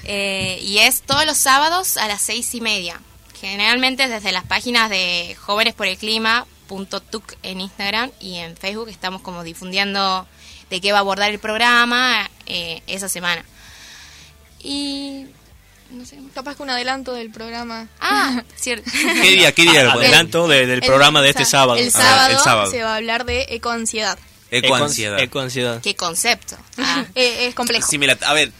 Eh, 0.04 0.58
y 0.62 0.78
es 0.78 1.02
todos 1.02 1.26
los 1.26 1.36
sábados 1.36 1.96
a 1.96 2.08
las 2.08 2.20
seis 2.20 2.54
y 2.54 2.60
media. 2.60 3.00
Generalmente 3.40 4.08
desde 4.08 4.32
las 4.32 4.44
páginas 4.44 4.90
de 4.90 5.36
Jóvenes 5.38 5.74
por 5.74 5.86
el 5.86 5.96
Clima, 5.96 6.46
punto 6.66 7.00
tuc 7.00 7.36
en 7.42 7.60
Instagram 7.60 8.10
y 8.20 8.36
en 8.36 8.56
Facebook 8.56 8.88
estamos 8.88 9.22
como 9.22 9.44
difundiendo 9.44 10.26
de 10.70 10.80
qué 10.80 10.92
va 10.92 10.98
a 10.98 11.00
abordar 11.00 11.30
el 11.30 11.38
programa 11.38 12.28
eh, 12.46 12.82
esa 12.86 13.08
semana. 13.08 13.44
Y 14.60 15.26
no 15.90 16.04
sé, 16.06 16.18
capaz 16.34 16.56
que 16.56 16.62
un 16.62 16.70
adelanto 16.70 17.12
del 17.14 17.30
programa. 17.30 17.88
Ah, 18.00 18.42
cierto. 18.56 18.90
¿Qué 18.92 19.30
día, 19.30 19.52
qué 19.52 19.62
día? 19.62 19.90
Adelanto 19.92 20.46
de- 20.48 20.66
del 20.66 20.80
programa 20.82 21.22
de 21.22 21.30
este 21.30 21.44
sábado. 21.44 21.78
El 21.78 21.88
Ah, 21.88 21.90
sábado, 21.90 22.30
el 22.30 22.38
sábado. 22.38 22.70
se 22.70 22.82
va 22.82 22.92
a 22.94 22.96
hablar 22.96 23.24
de 23.24 23.46
ecoansiedad. 23.50 24.18
Ecoansiedad. 24.50 25.20
Ecoansiedad. 25.20 25.80
¿Qué 25.82 25.94
concepto? 25.94 26.56
Ah, 26.78 27.04
Eh, 27.14 27.46
es 27.48 27.54
complejo. 27.54 27.86
Sí, 27.88 27.98
mira, 27.98 28.16
a 28.26 28.32
ver, 28.32 28.50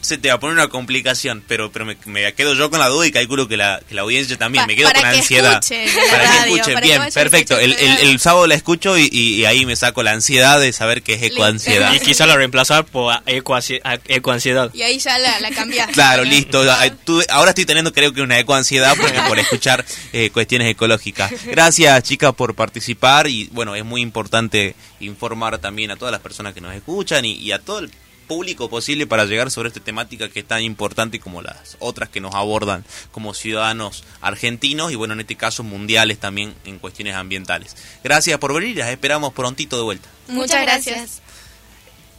se 0.00 0.18
te 0.18 0.28
va 0.28 0.34
a 0.34 0.40
poner 0.40 0.54
una 0.56 0.68
complicación, 0.68 1.42
pero 1.46 1.70
pero 1.72 1.84
me, 1.84 1.96
me 2.06 2.32
quedo 2.34 2.54
yo 2.54 2.70
con 2.70 2.78
la 2.80 2.88
duda 2.88 3.06
y 3.06 3.12
calculo 3.12 3.48
que 3.48 3.56
la, 3.56 3.80
que 3.88 3.94
la 3.94 4.02
audiencia 4.02 4.36
también. 4.36 4.62
Pa- 4.64 4.66
me 4.68 4.76
quedo 4.76 4.90
con 4.92 5.00
que 5.00 5.06
ansiedad. 5.06 5.62
la 5.62 6.10
para 6.10 6.30
que 6.30 6.38
escuchen, 6.38 6.74
para 6.74 6.80
que 6.80 6.86
bien, 6.88 7.02
a 7.02 7.08
perfecto. 7.08 7.58
El, 7.58 7.72
el 7.74 7.98
el- 8.08 8.18
sábado 8.20 8.46
la 8.46 8.54
escucho 8.54 8.96
y, 8.98 9.08
y- 9.10 9.34
y 9.40 9.44
ahí 9.44 9.66
me 9.66 9.74
saco 9.76 10.02
la 10.02 10.12
ansiedad 10.12 10.60
de 10.60 10.72
saber 10.72 11.02
que 11.02 11.14
es 11.14 11.22
ecoansiedad. 11.22 11.92
Y 11.94 12.00
quizá 12.00 12.26
la 12.26 12.36
reemplazar 12.36 12.84
por 12.86 13.14
ecoansiedad. 13.26 14.70
Y 14.74 14.82
ahí 14.82 14.98
ya 14.98 15.18
la, 15.18 15.40
la 15.40 15.50
cambiaste. 15.50 15.92
Claro, 15.92 16.24
listo. 16.24 16.62
Ah, 16.70 16.88
tú- 17.04 17.22
ahora 17.28 17.50
estoy 17.50 17.64
teniendo 17.64 17.92
creo 17.92 18.12
que 18.12 18.22
una 18.22 18.38
ecoansiedad 18.38 18.96
porque 19.00 19.20
por 19.28 19.38
escuchar 19.38 19.84
eh, 20.12 20.30
cuestiones 20.30 20.68
ecológicas. 20.70 21.32
Gracias 21.46 22.02
chicas 22.02 22.34
por 22.34 22.54
participar 22.54 23.26
y 23.26 23.48
bueno, 23.52 23.74
es 23.74 23.84
muy 23.84 24.00
importante 24.00 24.74
informar 25.00 25.58
también 25.58 25.90
a 25.90 25.96
todas 25.96 26.12
las 26.12 26.20
personas 26.20 26.54
que 26.54 26.60
nos 26.60 26.74
escuchan 26.74 27.24
y, 27.24 27.32
y 27.32 27.52
a 27.52 27.58
todo 27.58 27.80
el 27.80 27.90
público 28.32 28.70
posible 28.70 29.06
para 29.06 29.26
llegar 29.26 29.50
sobre 29.50 29.68
esta 29.68 29.80
temática 29.80 30.30
que 30.30 30.40
es 30.40 30.46
tan 30.46 30.62
importante 30.62 31.20
como 31.20 31.42
las 31.42 31.76
otras 31.80 32.08
que 32.08 32.18
nos 32.18 32.34
abordan 32.34 32.82
como 33.10 33.34
ciudadanos 33.34 34.04
argentinos 34.22 34.90
y 34.90 34.94
bueno, 34.94 35.12
en 35.12 35.20
este 35.20 35.36
caso 35.36 35.62
mundiales 35.62 36.18
también 36.18 36.54
en 36.64 36.78
cuestiones 36.78 37.14
ambientales. 37.14 37.76
Gracias 38.02 38.38
por 38.38 38.54
venir, 38.54 38.78
las 38.78 38.88
esperamos 38.88 39.34
prontito 39.34 39.76
de 39.76 39.82
vuelta. 39.82 40.08
Muchas 40.28 40.62
gracias. 40.62 41.20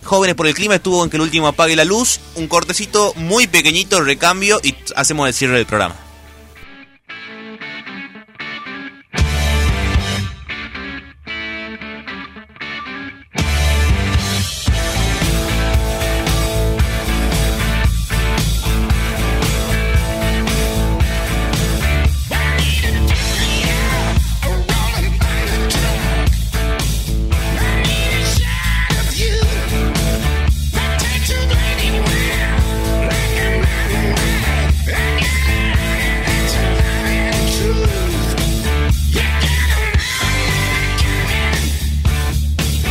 Jóvenes 0.04 0.36
por 0.36 0.45
el 0.45 0.54
Clima 0.54 0.76
estuvo 0.76 1.04
en 1.04 1.10
que 1.10 1.17
el 1.17 1.23
último 1.23 1.47
apague 1.47 1.76
la 1.76 1.84
luz, 1.84 2.19
un 2.36 2.47
cortecito 2.47 3.13
muy 3.15 3.47
pequeñito, 3.47 3.99
recambio 4.04 4.60
y 4.62 4.76
hacemos 4.95 5.28
el 5.28 5.34
cierre 5.34 5.56
del 5.56 5.65
programa. 5.65 5.95